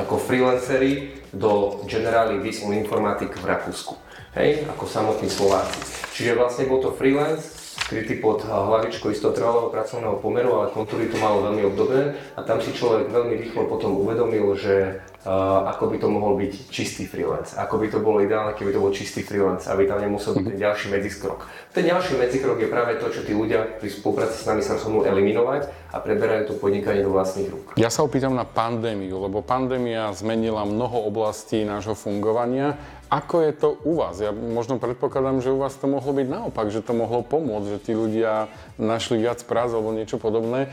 ako 0.00 0.16
freelanceri 0.16 1.12
do 1.28 1.84
generály 1.84 2.40
Výskum 2.40 2.72
informatik 2.72 3.36
v 3.36 3.52
Rakúsku. 3.52 4.00
Hej, 4.32 4.64
ako 4.72 4.88
samotní 4.88 5.28
Slováci. 5.28 5.76
Čiže 6.16 6.40
vlastne 6.40 6.64
bol 6.64 6.80
to 6.80 6.96
freelance, 6.96 7.57
skrytý 7.88 8.20
pod 8.20 8.44
hlavičkou 8.44 9.08
istého 9.08 9.32
trvalého 9.32 9.72
pracovného 9.72 10.20
pomeru, 10.20 10.60
ale 10.60 10.76
kontúry 10.76 11.08
to 11.08 11.16
malo 11.16 11.40
veľmi 11.48 11.72
obdobné 11.72 12.20
a 12.36 12.44
tam 12.44 12.60
si 12.60 12.76
človek 12.76 13.08
veľmi 13.08 13.40
rýchlo 13.40 13.64
potom 13.64 13.96
uvedomil, 13.96 14.44
že 14.60 15.00
uh, 15.24 15.64
ako 15.72 15.88
by 15.88 15.96
to 15.96 16.08
mohol 16.12 16.36
byť 16.36 16.52
čistý 16.68 17.08
freelance, 17.08 17.56
ako 17.56 17.80
by 17.80 17.88
to 17.88 18.04
bolo 18.04 18.20
ideálne, 18.20 18.52
keby 18.52 18.76
to 18.76 18.84
bol 18.84 18.92
čistý 18.92 19.24
freelance, 19.24 19.64
aby 19.72 19.88
tam 19.88 20.04
nemusel 20.04 20.36
byť 20.36 20.44
ten 20.52 20.58
ďalší 20.60 20.86
medzikrok. 20.92 21.48
Ten 21.72 21.88
ďalší 21.88 22.20
medzikrok 22.20 22.60
je 22.60 22.68
práve 22.68 23.00
to, 23.00 23.08
čo 23.08 23.24
tí 23.24 23.32
ľudia 23.32 23.80
pri 23.80 23.88
spolupráci 23.88 24.36
s 24.36 24.44
nami 24.44 24.60
sa 24.60 24.76
rozhodnú 24.76 25.08
eliminovať 25.08 25.72
a 25.88 25.96
preberajú 26.04 26.52
to 26.52 26.54
podnikanie 26.60 27.00
do 27.00 27.08
vlastných 27.08 27.48
rúk. 27.48 27.66
Ja 27.80 27.88
sa 27.88 28.04
opýtam 28.04 28.36
na 28.36 28.44
pandémiu, 28.44 29.16
lebo 29.16 29.40
pandémia 29.40 30.12
zmenila 30.12 30.68
mnoho 30.68 31.08
oblastí 31.08 31.64
nášho 31.64 31.96
fungovania 31.96 32.76
ako 33.08 33.40
je 33.40 33.52
to 33.56 33.68
u 33.88 33.96
vás? 33.96 34.20
Ja 34.20 34.36
možno 34.36 34.76
predpokladám, 34.76 35.40
že 35.40 35.52
u 35.52 35.58
vás 35.60 35.72
to 35.80 35.88
mohlo 35.88 36.12
byť 36.12 36.28
naopak, 36.28 36.68
že 36.68 36.84
to 36.84 36.92
mohlo 36.92 37.24
pomôcť, 37.24 37.66
že 37.72 37.78
tí 37.80 37.92
ľudia 37.96 38.52
našli 38.76 39.24
viac 39.24 39.40
prác 39.48 39.72
alebo 39.72 39.96
niečo 39.96 40.20
podobné. 40.20 40.68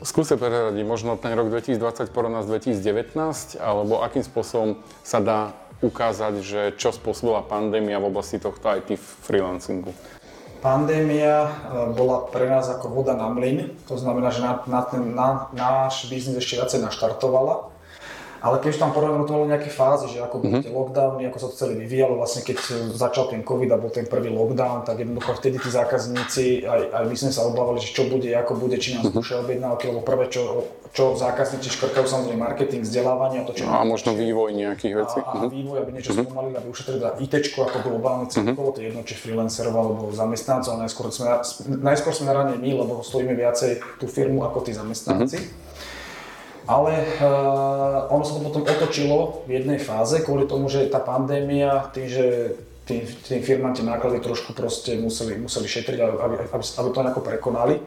Skúste 0.00 0.40
prezradiť 0.40 0.80
možno 0.88 1.20
ten 1.20 1.36
rok 1.36 1.52
2020 1.52 2.08
porovnať 2.08 2.48
s 2.48 2.50
2019, 2.80 3.60
alebo 3.60 4.00
akým 4.00 4.24
spôsobom 4.24 4.80
sa 5.04 5.20
dá 5.20 5.52
ukázať, 5.84 6.34
že 6.40 6.60
čo 6.80 6.88
spôsobila 6.88 7.44
pandémia 7.44 8.00
v 8.00 8.08
oblasti 8.08 8.40
tohto 8.40 8.64
IT 8.72 8.96
freelancingu? 8.96 9.92
Pandémia 10.64 11.44
e, 11.44 11.50
bola 11.92 12.24
pre 12.32 12.48
nás 12.48 12.64
ako 12.72 12.88
voda 12.88 13.12
na 13.12 13.28
mlyn, 13.28 13.76
to 13.84 14.00
znamená, 14.00 14.32
že 14.32 14.40
na, 14.40 14.64
na 14.64 14.80
ten 14.80 15.12
na, 15.12 15.52
náš 15.52 16.08
biznis 16.08 16.40
ešte 16.40 16.56
viacej 16.56 16.80
naštartovala 16.80 17.73
ale 18.44 18.60
keď 18.60 18.76
tam 18.76 18.92
porovnáme, 18.92 19.24
to 19.24 19.32
bolo 19.40 19.48
nejaké 19.48 19.72
fázy, 19.72 20.12
že 20.12 20.20
ako 20.20 20.44
boli 20.44 20.60
mm-hmm. 20.60 20.64
tie 20.68 20.76
lockdowny, 20.76 21.22
ako 21.32 21.38
sa 21.40 21.48
to 21.48 21.56
celé 21.56 21.80
vyvíjalo, 21.80 22.20
vlastne 22.20 22.44
keď 22.44 22.56
začal 22.92 23.32
ten 23.32 23.40
COVID 23.40 23.72
a 23.72 23.80
bol 23.80 23.88
ten 23.88 24.04
prvý 24.04 24.28
lockdown, 24.28 24.84
tak 24.84 25.00
jednoducho 25.00 25.32
vtedy 25.40 25.56
tí 25.56 25.72
zákazníci, 25.72 26.68
aj, 26.68 26.92
aj 26.92 27.04
my 27.08 27.16
sme 27.16 27.32
sa 27.32 27.48
obávali, 27.48 27.80
že 27.80 27.96
čo 27.96 28.04
bude, 28.04 28.28
ako 28.36 28.60
bude, 28.60 28.76
či 28.76 29.00
nás 29.00 29.08
mm-hmm. 29.08 29.48
objednávky, 29.48 29.84
lebo 29.88 30.04
prvé, 30.04 30.28
čo, 30.28 30.68
čo 30.92 31.16
zákazníci 31.16 31.72
škrkajú, 31.72 32.04
samozrejme 32.04 32.36
marketing, 32.36 32.84
vzdelávanie 32.84 33.40
a 33.40 33.44
to, 33.48 33.56
čo... 33.56 33.64
No 33.64 33.80
a 33.80 33.88
možno 33.88 34.12
vývoj 34.12 34.52
nejakých 34.52 34.94
vecí. 35.00 35.18
A, 35.24 35.24
a 35.24 35.32
mhm. 35.40 35.48
vývoj, 35.48 35.76
aby 35.80 35.90
niečo 35.96 36.12
mm-hmm. 36.12 36.28
spomalili, 36.28 36.54
aby 36.60 36.68
ušetrili 36.68 36.98
teda 37.00 37.10
IT 37.24 37.34
ako 37.56 37.78
globálne 37.80 38.28
celkovo, 38.28 38.52
mm-hmm. 38.52 38.74
to 38.76 38.78
je 38.84 38.86
jedno, 38.92 39.00
či 39.08 39.14
freelancerov 39.16 39.72
alebo 39.72 40.04
zamestnancov, 40.12 40.76
najskôr 40.76 41.08
sme, 41.08 41.40
najskôr 41.80 42.12
sme 42.12 42.28
na 42.28 42.52
my, 42.52 42.70
lebo 42.76 43.00
stojíme 43.00 43.32
viacej 43.32 43.80
tú 43.96 44.04
firmu 44.04 44.44
ako 44.44 44.68
tí 44.68 44.76
zamestnanci. 44.76 45.40
Mm-hmm. 45.40 45.63
Ale 46.64 46.92
uh, 47.20 48.08
ono 48.08 48.24
sa 48.24 48.40
to 48.40 48.40
potom 48.40 48.64
otočilo 48.64 49.44
v 49.44 49.60
jednej 49.60 49.76
fáze 49.76 50.24
kvôli 50.24 50.48
tomu, 50.48 50.72
že 50.72 50.88
tá 50.88 50.96
pandémia, 50.96 51.92
tým, 51.92 52.08
že 52.08 52.56
tým, 52.88 53.04
tým 53.04 53.40
firmám 53.44 53.76
tie 53.76 53.84
náklady 53.84 54.20
trošku 54.24 54.56
proste 54.56 54.96
museli, 54.96 55.36
museli 55.40 55.68
šetriť, 55.68 55.98
aby, 56.00 56.16
aby, 56.20 56.34
aby 56.56 56.88
to 56.88 57.04
nejako 57.04 57.22
prekonali, 57.24 57.80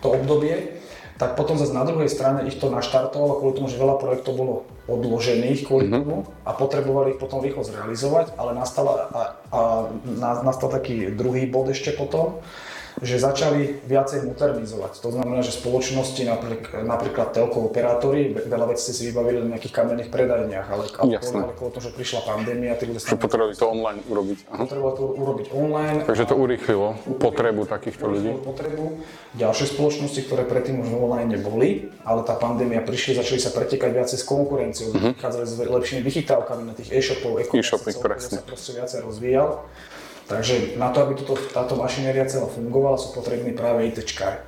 to 0.00 0.08
obdobie. 0.08 0.80
Tak 1.18 1.34
potom 1.34 1.58
zase 1.58 1.74
na 1.74 1.82
druhej 1.82 2.06
strane 2.06 2.46
ich 2.46 2.62
to 2.62 2.70
naštartovalo 2.70 3.42
kvôli 3.42 3.54
tomu, 3.58 3.66
že 3.66 3.82
veľa 3.82 3.98
projektov 3.98 4.32
bolo 4.38 4.54
odložených 4.86 5.66
kvôli 5.66 5.90
mm-hmm. 5.90 5.98
tomu 5.98 6.16
a 6.46 6.50
potrebovali 6.54 7.18
ich 7.18 7.20
potom 7.20 7.42
rýchlo 7.42 7.66
zrealizovať, 7.66 8.38
ale 8.38 8.54
nastala, 8.54 9.10
a, 9.10 9.20
a, 9.50 9.60
nastal 10.46 10.70
taký 10.70 11.10
druhý 11.10 11.50
bod 11.50 11.74
ešte 11.74 11.90
potom, 11.92 12.38
že 13.02 13.16
začali 13.18 13.82
viacej 13.86 14.26
modernizovať. 14.26 15.02
To 15.02 15.10
znamená, 15.14 15.40
že 15.44 15.54
spoločnosti, 15.54 16.22
napríklad, 16.24 16.82
napríklad 16.82 17.28
telko 17.34 17.70
operátori, 17.70 18.34
veľa 18.34 18.74
vecí 18.74 18.90
si 18.90 19.08
vybavili 19.10 19.44
na 19.44 19.56
nejakých 19.56 19.74
kamenných 19.74 20.10
predajniach, 20.10 20.66
ale, 20.66 20.84
kvôli 20.90 21.18
tomu, 21.20 21.54
že 21.78 21.90
prišla 21.94 22.20
pandémia, 22.26 22.74
tí 22.74 22.90
ľudia 22.90 23.00
potrebovali 23.18 23.54
to 23.54 23.66
online 23.66 24.00
urobiť. 24.06 24.38
Aha. 24.50 24.62
Potrebovali 24.66 24.94
to 24.96 25.04
urobiť 25.14 25.46
online. 25.54 25.98
Takže 26.06 26.24
to 26.26 26.34
urýchlilo 26.34 26.88
potrebu 27.18 27.60
takýchto 27.66 28.04
ľudí. 28.08 28.30
Potrebu. 28.42 28.84
Ďalšie 29.36 29.66
spoločnosti, 29.74 30.20
ktoré 30.26 30.42
predtým 30.48 30.80
už 30.82 30.88
online 30.94 31.38
neboli, 31.38 31.90
ale 32.02 32.24
tá 32.24 32.34
pandémia 32.34 32.80
prišli, 32.80 33.18
začali 33.18 33.40
sa 33.42 33.52
pretekať 33.52 33.90
viacej 33.92 34.18
s 34.18 34.24
konkurenciou, 34.24 34.90
uh-huh. 34.94 35.12
vychádzali 35.14 35.44
s 35.46 35.54
lepšími 35.60 36.00
vychytávkami 36.02 36.62
na 36.64 36.74
tých 36.74 36.88
e-shopov, 36.94 37.42
e-commerce, 37.42 38.32
sa 38.32 38.42
proste 38.42 38.72
viacej 38.74 38.98
rozvíjal. 39.04 39.62
Takže 40.28 40.76
na 40.76 40.92
to, 40.92 41.08
aby 41.08 41.16
toto, 41.16 41.40
táto 41.40 41.72
mašinéria 41.72 42.28
celá 42.28 42.52
fungovala, 42.52 43.00
sú 43.00 43.16
potrební 43.16 43.56
práve 43.56 43.88
ITčkári. 43.88 44.44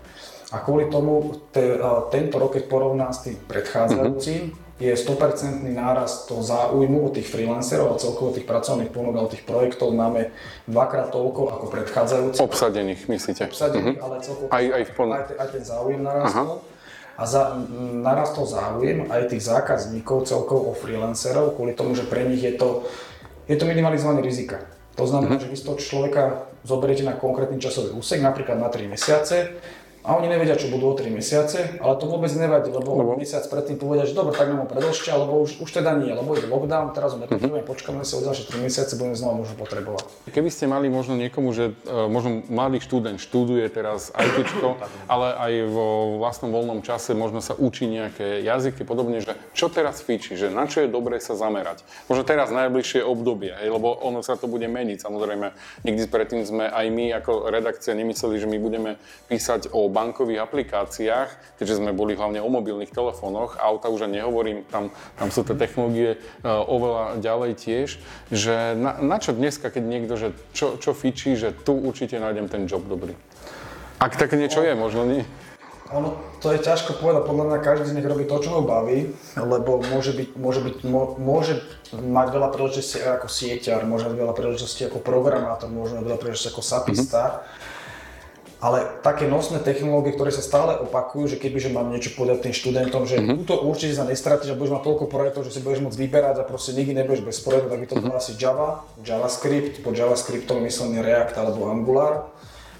A 0.52 0.60
kvôli 0.60 0.92
tomu 0.92 1.40
te, 1.54 1.80
tento 2.12 2.36
rok, 2.36 2.52
keď 2.58 2.68
porovná 2.68 3.08
s 3.08 3.24
tým 3.24 3.40
predchádzajúcim, 3.48 4.52
mm-hmm. 4.52 4.82
je 4.82 4.92
100% 4.92 5.62
nárast 5.72 6.28
toho 6.28 6.42
záujmu 6.44 7.08
od 7.08 7.16
tých 7.16 7.30
freelancerov 7.32 7.94
a 7.94 8.00
celkovo 8.02 8.34
tých 8.34 8.44
pracovných 8.44 8.92
ponúk 8.92 9.14
a 9.16 9.30
tých 9.30 9.46
projektov 9.46 9.94
máme 9.94 10.34
dvakrát 10.68 11.14
toľko 11.14 11.54
ako 11.54 11.66
predchádzajúci. 11.70 12.38
Obsadených, 12.44 13.00
myslíte? 13.08 13.48
Obsadených, 13.48 13.96
mm-hmm. 13.96 14.04
ale 14.04 14.14
celkovo 14.20 14.48
aj, 14.52 14.64
aj, 14.68 14.82
v 14.84 14.92
pln... 14.92 15.10
aj, 15.16 15.24
aj 15.38 15.48
ten 15.48 15.64
záujem 15.64 16.00
narastol. 16.02 16.58
Aha. 16.60 16.68
A 17.20 17.22
za, 17.28 17.42
narastol 18.00 18.44
záujem 18.44 18.98
aj 19.06 19.32
tých 19.32 19.44
zákazníkov 19.48 20.28
celkovo 20.28 20.72
o 20.72 20.74
freelancerov, 20.74 21.54
kvôli 21.54 21.78
tomu, 21.78 21.94
že 21.94 22.04
pre 22.10 22.26
nich 22.26 22.42
je 22.42 22.58
to, 22.58 22.84
je 23.46 23.54
to 23.54 23.64
minimalizované 23.70 24.18
rizika. 24.18 24.66
To 25.00 25.08
znamená, 25.08 25.40
mm-hmm. 25.40 25.48
že 25.48 25.52
vy 25.52 25.56
z 25.56 25.64
toho 25.64 25.78
človeka 25.80 26.22
zoberiete 26.60 27.08
na 27.08 27.16
konkrétny 27.16 27.56
časový 27.56 27.96
úsek, 27.96 28.20
napríklad 28.20 28.60
na 28.60 28.68
3 28.68 28.84
mesiace, 28.92 29.56
a 30.00 30.16
oni 30.16 30.32
nevedia, 30.32 30.56
čo 30.56 30.72
budú 30.72 30.90
o 30.90 30.94
3 30.96 31.12
mesiace, 31.12 31.76
ale 31.76 31.92
to 32.00 32.08
vôbec 32.08 32.32
nevadí, 32.32 32.72
lebo 32.72 32.96
lebo? 32.96 33.20
mesiac 33.20 33.44
predtým 33.44 33.76
povedia, 33.76 34.08
že 34.08 34.16
dobre, 34.16 34.32
tak 34.32 34.48
nám 34.48 34.64
ho 34.64 34.68
predlžte, 34.68 35.12
alebo 35.12 35.44
už, 35.44 35.60
už 35.60 35.68
teda 35.68 35.92
nie, 36.00 36.08
lebo 36.08 36.32
je 36.32 36.48
lockdown, 36.48 36.96
teraz 36.96 37.20
nepotrebujeme, 37.20 37.60
mm-hmm. 37.60 37.68
počkáme 37.68 38.00
si 38.00 38.16
o 38.16 38.24
ďalšie 38.24 38.48
3 38.48 38.64
mesiace, 38.64 38.96
budeme 38.96 39.12
znova 39.12 39.44
možno 39.44 39.60
potrebovať. 39.60 40.08
Keby 40.32 40.48
ste 40.48 40.64
mali 40.72 40.88
možno 40.88 41.20
niekomu, 41.20 41.52
že 41.52 41.76
uh, 41.84 42.08
možno 42.08 42.40
mladý 42.48 42.80
študent 42.80 43.20
študuje 43.20 43.68
teraz 43.68 44.08
IT, 44.16 44.48
ale 45.12 45.36
aj 45.36 45.52
vo 45.68 46.16
vlastnom 46.16 46.48
voľnom 46.48 46.80
čase 46.80 47.12
možno 47.12 47.44
sa 47.44 47.52
učí 47.52 47.84
nejaké 47.84 48.40
jazyky, 48.40 48.88
podobne, 48.88 49.20
že 49.20 49.36
čo 49.52 49.68
teraz 49.68 50.00
fičí, 50.00 50.32
že 50.32 50.48
na 50.48 50.64
čo 50.64 50.80
je 50.80 50.88
dobré 50.88 51.20
sa 51.20 51.36
zamerať. 51.36 51.84
Možno 52.08 52.24
teraz 52.24 52.48
najbližšie 52.48 53.04
obdobie, 53.04 53.52
hej, 53.52 53.68
lebo 53.68 54.00
ono 54.00 54.24
sa 54.24 54.40
to 54.40 54.48
bude 54.48 54.64
meniť. 54.64 55.04
Samozrejme, 55.04 55.52
nikdy 55.84 56.08
predtým 56.08 56.40
sme 56.48 56.72
aj 56.72 56.86
my 56.88 57.04
ako 57.20 57.52
redakcia 57.52 57.92
nemysleli, 57.92 58.40
že 58.40 58.48
my 58.48 58.56
budeme 58.56 58.90
písať 59.28 59.68
o 59.76 59.89
bankových 59.90 60.46
aplikáciách, 60.46 61.58
keďže 61.58 61.82
sme 61.82 61.90
boli 61.90 62.14
hlavne 62.14 62.38
o 62.38 62.48
mobilných 62.48 62.94
telefónoch, 62.94 63.58
auta 63.58 63.90
už 63.90 64.06
nehovorím, 64.06 64.62
tam, 64.70 64.94
tam 65.18 65.28
sú 65.28 65.42
tie 65.42 65.58
technológie 65.58 66.16
uh, 66.16 66.62
oveľa 66.64 67.18
ďalej 67.18 67.52
tiež, 67.58 67.88
že 68.30 68.78
na, 68.78 68.96
na 69.02 69.18
čo 69.18 69.34
dneska, 69.34 69.68
keď 69.68 69.84
niekto, 69.84 70.14
že 70.14 70.28
čo, 70.54 70.78
čo 70.78 70.94
fičí, 70.94 71.34
že 71.34 71.50
tu 71.50 71.74
určite 71.74 72.16
nájdem 72.16 72.46
ten 72.46 72.64
job 72.70 72.86
dobrý. 72.86 73.18
Ak 74.00 74.16
tak 74.16 74.32
niečo 74.32 74.64
je, 74.64 74.72
možno 74.72 75.04
nie. 75.04 75.22
Ono 75.90 76.22
to 76.38 76.54
je 76.54 76.62
ťažko 76.62 77.02
povedať, 77.02 77.26
podľa 77.26 77.44
mňa 77.50 77.58
každý 77.66 77.90
nech 77.92 78.06
robí 78.06 78.22
to, 78.24 78.38
čo 78.38 78.56
ho 78.56 78.62
baví, 78.62 79.10
lebo 79.34 79.82
môže, 79.90 80.14
byť, 80.14 80.28
môže, 80.38 80.60
byť, 80.62 80.76
môže 81.18 81.54
mať 81.90 82.26
veľa 82.30 82.48
príležitostí 82.54 83.02
ako 83.02 83.26
sieťar, 83.26 83.82
môže 83.84 84.06
mať 84.06 84.16
veľa 84.16 84.34
príležitostí 84.38 84.86
ako 84.86 85.02
programátor, 85.02 85.66
môže 85.66 85.98
mať 85.98 86.04
veľa 86.06 86.20
príležitostí 86.22 86.54
ako 86.54 86.62
sapista. 86.62 87.22
Mm-hmm. 87.26 87.79
Ale 88.60 88.84
také 89.00 89.24
nosné 89.24 89.56
technológie, 89.64 90.12
ktoré 90.12 90.28
sa 90.28 90.44
stále 90.44 90.76
opakujú, 90.84 91.32
že 91.32 91.40
kebyže 91.40 91.72
mám 91.72 91.88
niečo 91.88 92.12
povedať 92.12 92.44
tým 92.44 92.54
študentom, 92.54 93.08
že 93.08 93.16
mm-hmm. 93.16 93.40
túto 93.40 93.56
určite 93.64 93.96
sa 93.96 94.04
nestratíš 94.04 94.52
a 94.52 94.58
budeš 94.60 94.76
mať 94.76 94.84
toľko 94.84 95.04
projektov, 95.08 95.48
že 95.48 95.56
si 95.56 95.64
budeš 95.64 95.80
môcť 95.80 95.96
vyberať 95.96 96.36
a 96.40 96.44
proste 96.44 96.76
nikdy 96.76 96.92
nebudeš 97.00 97.24
bez 97.24 97.40
projektov, 97.40 97.72
tak 97.72 97.80
by 97.80 97.88
to 97.88 97.96
mm-hmm. 97.96 98.20
asi 98.20 98.32
Java, 98.36 98.84
JavaScript, 99.00 99.80
pod 99.80 99.96
JavaScriptom 99.96 100.60
myslím 100.60 101.00
React 101.00 101.34
alebo 101.40 101.72
Angular 101.72 102.28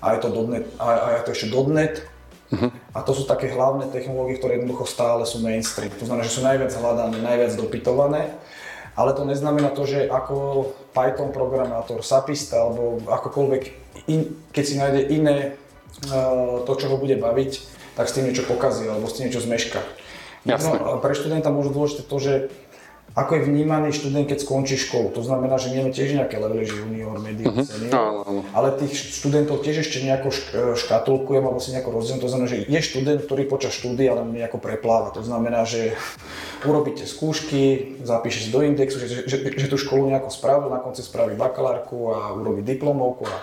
a 0.04 0.06
je 0.12 0.18
to, 0.20 0.28
.NET, 0.44 0.68
a, 0.76 0.84
a 0.84 1.08
je 1.16 1.20
to 1.24 1.30
ešte 1.32 1.48
.NET, 1.48 2.04
Uh-huh. 2.50 2.66
A 2.90 3.06
to 3.06 3.14
sú 3.14 3.30
také 3.30 3.46
hlavné 3.46 3.86
technológie, 3.94 4.34
ktoré 4.34 4.58
jednoducho 4.58 4.82
stále 4.82 5.22
sú 5.22 5.38
mainstream. 5.38 5.94
To 6.02 6.06
znamená, 6.10 6.26
že 6.26 6.34
sú 6.34 6.42
najviac 6.42 6.74
hľadané, 6.74 7.22
najviac 7.22 7.54
dopytované. 7.54 8.34
Ale 8.98 9.14
to 9.14 9.22
neznamená 9.22 9.70
to, 9.70 9.86
že 9.86 10.10
ako 10.10 10.66
Python 10.90 11.30
programátor, 11.30 12.02
sapista 12.02 12.58
alebo 12.58 12.98
akokoľvek, 13.06 13.62
in, 14.10 14.34
keď 14.50 14.64
si 14.66 14.74
nájde 14.82 15.02
iné 15.14 15.36
to, 16.64 16.72
čo 16.78 16.86
ho 16.88 16.96
bude 16.96 17.16
baviť, 17.18 17.52
tak 17.98 18.06
s 18.08 18.14
tým 18.16 18.30
niečo 18.30 18.46
pokazí 18.46 18.88
alebo 18.88 19.10
s 19.10 19.18
tým 19.18 19.28
niečo 19.28 19.42
zmeška. 19.44 19.82
No, 20.48 20.96
pre 21.04 21.12
študenta 21.12 21.52
môžu 21.52 21.68
dôležité 21.74 22.02
to, 22.08 22.16
že 22.16 22.32
ako 23.10 23.42
je 23.42 23.42
vnímaný 23.42 23.90
študent, 23.90 24.22
keď 24.30 24.38
skončí 24.46 24.78
školu. 24.78 25.10
To 25.18 25.22
znamená, 25.26 25.58
že 25.58 25.74
máme 25.74 25.90
tiež 25.90 26.14
nejaké 26.14 26.38
levely, 26.38 26.62
že 26.62 26.78
junior, 26.78 27.18
medium, 27.18 27.58
uh-huh. 27.58 27.66
senior, 27.66 28.22
ale 28.54 28.78
tých 28.78 28.94
študentov 29.18 29.66
tiež 29.66 29.82
ešte 29.82 29.98
nejako 30.06 30.30
škatulkujem 30.78 31.42
alebo 31.42 31.58
si 31.58 31.74
nejako 31.74 31.90
rozdielom. 31.90 32.22
To 32.22 32.30
znamená, 32.30 32.46
že 32.46 32.62
je 32.70 32.80
študent, 32.80 33.18
ktorý 33.26 33.50
počas 33.50 33.74
štúdia 33.74 34.14
len 34.14 34.30
nejako 34.30 34.62
prepláva. 34.62 35.10
To 35.18 35.26
znamená, 35.26 35.66
že 35.66 35.98
urobíte 36.62 37.02
skúšky, 37.02 37.98
zapíše 38.06 38.46
si 38.46 38.54
do 38.54 38.62
indexu, 38.62 39.02
že, 39.02 39.26
že, 39.26 39.36
že, 39.58 39.66
tú 39.66 39.74
školu 39.74 40.06
nejako 40.06 40.30
spravil, 40.30 40.70
na 40.70 40.78
konci 40.78 41.02
spraví 41.02 41.34
bakalárku 41.34 42.14
a 42.14 42.30
urobí 42.30 42.62
diplomovku 42.62 43.26
a 43.26 43.36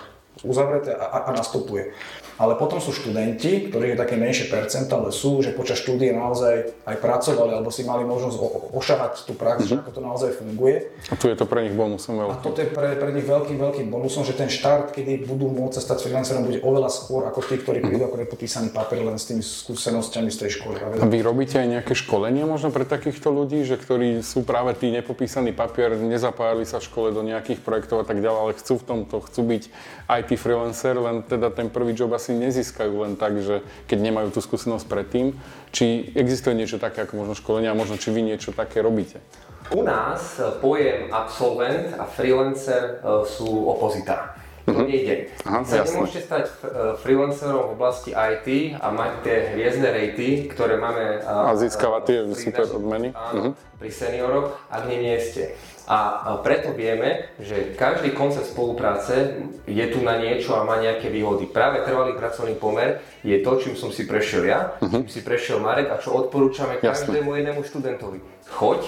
uzavreté 0.48 0.96
a, 0.96 1.28
a 1.28 1.30
nastupuje. 1.36 1.92
Ale 2.38 2.54
potom 2.54 2.78
sú 2.78 2.94
študenti, 2.94 3.66
ktorí 3.66 3.94
je 3.94 3.96
také 3.98 4.14
menšie 4.14 4.46
percento, 4.46 4.94
ale 4.94 5.10
sú, 5.10 5.42
že 5.42 5.50
počas 5.50 5.82
štúdie 5.82 6.14
naozaj 6.14 6.70
aj 6.86 6.96
pracovali 7.02 7.50
alebo 7.58 7.74
si 7.74 7.82
mali 7.82 8.06
možnosť 8.06 8.36
ošahať 8.72 9.12
tú 9.26 9.34
prax, 9.34 9.66
mm-hmm. 9.66 9.82
ako 9.82 9.90
to 9.90 10.00
naozaj 10.00 10.30
funguje. 10.38 10.86
A 11.10 11.14
tu 11.18 11.26
je 11.26 11.34
to 11.34 11.50
pre 11.50 11.66
nich 11.66 11.74
bonusom 11.74 12.14
veľkým. 12.14 12.38
A 12.38 12.42
toto 12.42 12.62
je 12.62 12.70
pre, 12.70 12.94
pre 12.94 13.10
nich 13.10 13.26
veľkým, 13.26 13.58
veľkým 13.58 13.86
bonusom, 13.90 14.22
že 14.22 14.38
ten 14.38 14.46
štart, 14.46 14.94
kedy 14.94 15.26
budú 15.26 15.50
môcť 15.50 15.82
sa 15.82 15.92
stať 15.92 16.06
freelancerom, 16.06 16.46
bude 16.46 16.62
oveľa 16.62 16.90
skôr 16.94 17.26
ako 17.26 17.42
tí, 17.42 17.58
ktorí 17.58 17.82
prídu 17.82 18.06
ako 18.06 18.22
nepodpísaný 18.22 18.70
papier 18.70 19.02
len 19.02 19.18
s 19.18 19.26
tými 19.26 19.42
skúsenosťami 19.42 20.30
z 20.30 20.38
tej 20.38 20.50
školy. 20.62 20.76
A 21.02 21.06
vy 21.10 21.18
robíte 21.26 21.58
aj 21.58 21.68
nejaké 21.68 21.98
školenia 21.98 22.46
možno 22.46 22.70
pre 22.70 22.86
takýchto 22.86 23.34
ľudí, 23.34 23.66
že 23.66 23.74
ktorí 23.74 24.22
sú 24.22 24.46
práve 24.46 24.78
tí 24.78 24.94
nepopísaný 24.94 25.50
papier, 25.50 25.98
nezapájali 25.98 26.62
sa 26.62 26.78
v 26.78 26.86
škole 26.86 27.08
do 27.10 27.26
nejakých 27.26 27.66
projektov 27.66 28.02
a 28.02 28.06
tak 28.06 28.22
ďalej, 28.22 28.38
ale 28.38 28.52
chcú 28.56 28.78
v 28.78 28.84
tomto, 28.86 29.16
chcú 29.26 29.40
byť 29.42 29.62
IT 30.08 30.30
freelancer, 30.38 30.94
len 30.96 31.26
teda 31.26 31.50
ten 31.50 31.68
prvý 31.68 31.92
job 31.92 32.12
asi 32.14 32.27
asi 32.28 32.36
nezískajú 32.36 33.08
len 33.08 33.16
tak, 33.16 33.40
že 33.40 33.64
keď 33.88 33.98
nemajú 34.04 34.28
tú 34.36 34.44
skúsenosť 34.44 34.84
predtým. 34.84 35.32
Či 35.72 36.12
existuje 36.12 36.52
niečo 36.52 36.76
také 36.76 37.08
ako 37.08 37.24
možno 37.24 37.32
školenia 37.32 37.72
možno 37.72 37.96
či 37.96 38.12
vy 38.12 38.20
niečo 38.20 38.52
také 38.52 38.84
robíte? 38.84 39.24
U 39.72 39.80
nás 39.80 40.36
pojem 40.60 41.08
absolvent 41.08 41.96
a 41.96 42.04
freelancer 42.04 43.00
e, 43.00 43.24
sú 43.24 43.48
opozita. 43.48 44.36
To 44.68 44.76
mm-hmm. 44.76 44.88
nejde. 44.92 45.14
Aha, 45.48 45.64
sa 45.64 45.80
jasne. 45.80 45.96
nemôžete 45.96 46.20
stať 46.28 46.44
e, 46.44 46.52
freelancerom 47.00 47.72
v 47.72 47.72
oblasti 47.72 48.10
IT 48.12 48.76
a 48.76 48.92
mať 48.92 49.12
tie 49.24 49.36
hviezdne 49.56 49.88
rejty, 49.88 50.28
ktoré 50.52 50.76
máme... 50.76 51.24
A 51.24 51.56
získavať 51.56 52.02
tie 52.04 52.18
super 52.36 52.68
odmeny. 52.76 53.16
Áno, 53.16 53.32
mm-hmm. 53.32 53.52
pri 53.80 53.90
senioroch, 53.90 54.60
ak 54.68 54.82
nie, 54.92 55.00
nie 55.00 55.16
ste. 55.24 55.56
A 55.88 56.36
preto 56.44 56.76
vieme, 56.76 57.32
že 57.40 57.72
každý 57.72 58.12
koncept 58.12 58.52
spolupráce 58.52 59.40
je 59.64 59.86
tu 59.88 60.04
na 60.04 60.20
niečo 60.20 60.52
a 60.52 60.68
má 60.68 60.84
nejaké 60.84 61.08
výhody. 61.08 61.48
Práve 61.48 61.80
trvalý 61.80 62.12
pracovný 62.12 62.60
pomer 62.60 63.00
je 63.24 63.40
to, 63.40 63.56
čím 63.56 63.72
som 63.72 63.88
si 63.88 64.04
prešiel 64.04 64.44
ja, 64.44 64.76
uh-huh. 64.84 65.00
čím 65.00 65.08
si 65.08 65.24
prešiel 65.24 65.64
Marek 65.64 65.88
a 65.88 65.96
čo 65.96 66.12
odporúčame 66.12 66.76
každému 66.84 67.32
jednému 67.32 67.64
študentovi. 67.64 68.20
Choď, 68.52 68.84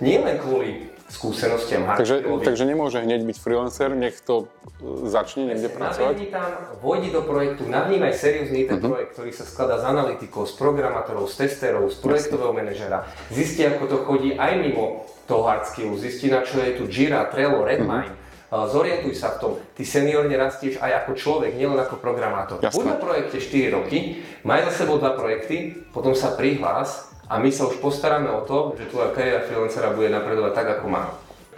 nie 0.00 0.16
len 0.16 0.40
kvôli 0.40 0.88
skúsenostiam 1.08 1.88
takže, 1.96 2.20
takže 2.44 2.64
nemôže 2.68 3.00
hneď 3.00 3.24
byť 3.24 3.36
freelancer, 3.40 3.96
nech 3.96 4.20
to 4.20 4.44
e, 4.78 5.08
začne 5.08 5.48
niekde 5.48 5.72
pracovať? 5.72 6.14
Navnímaj 6.20 6.32
tam, 6.36 6.50
vojdi 6.84 7.08
do 7.08 7.22
projektu, 7.24 7.62
navnímaj 7.64 8.12
seriózny 8.12 8.68
ten 8.68 8.76
uh-huh. 8.76 8.92
projekt, 8.92 9.10
ktorý 9.16 9.30
sa 9.32 9.44
skladá 9.48 9.80
z 9.80 9.84
analytikov, 9.88 10.44
z 10.44 10.54
programátorov, 10.60 11.24
z 11.32 11.34
testerov, 11.48 11.88
z 11.88 11.96
projektového 12.04 12.52
manažera. 12.52 13.08
Zisti, 13.32 13.64
ako 13.64 13.84
to 13.88 13.96
chodí 14.04 14.36
aj 14.36 14.52
mimo 14.60 15.08
toho 15.24 15.48
hard 15.48 15.64
skillu, 15.64 15.96
zisti 15.96 16.28
na 16.28 16.44
čo 16.44 16.60
je 16.60 16.76
tu 16.76 16.84
Jira, 16.84 17.24
Trello, 17.32 17.64
Redmine, 17.64 18.12
mm-hmm. 18.12 18.68
zorientuj 18.68 19.16
sa 19.16 19.36
v 19.36 19.36
tom. 19.40 19.52
Ty 19.76 19.82
seniorne 19.88 20.36
rastieš 20.36 20.76
aj 20.80 21.04
ako 21.04 21.16
človek, 21.16 21.56
nielen 21.56 21.76
ako 21.80 22.00
programátor. 22.00 22.60
Jasne. 22.60 22.76
Buď 22.76 22.84
na 22.84 22.96
projekte 23.00 23.36
4 23.40 23.76
roky, 23.76 24.20
maj 24.44 24.64
za 24.68 24.84
sebou 24.84 25.00
dva 25.00 25.16
projekty, 25.16 25.72
potom 25.92 26.12
sa 26.12 26.36
prihlás 26.36 27.07
a 27.28 27.34
my 27.38 27.52
sa 27.52 27.68
už 27.68 27.78
postaráme 27.84 28.32
o 28.32 28.42
to, 28.48 28.74
že 28.80 28.88
tvoja 28.88 29.12
kariéra 29.12 29.44
freelancera 29.44 29.92
bude 29.92 30.08
napredovať 30.08 30.52
tak, 30.56 30.68
ako 30.80 30.86
má. 30.88 31.04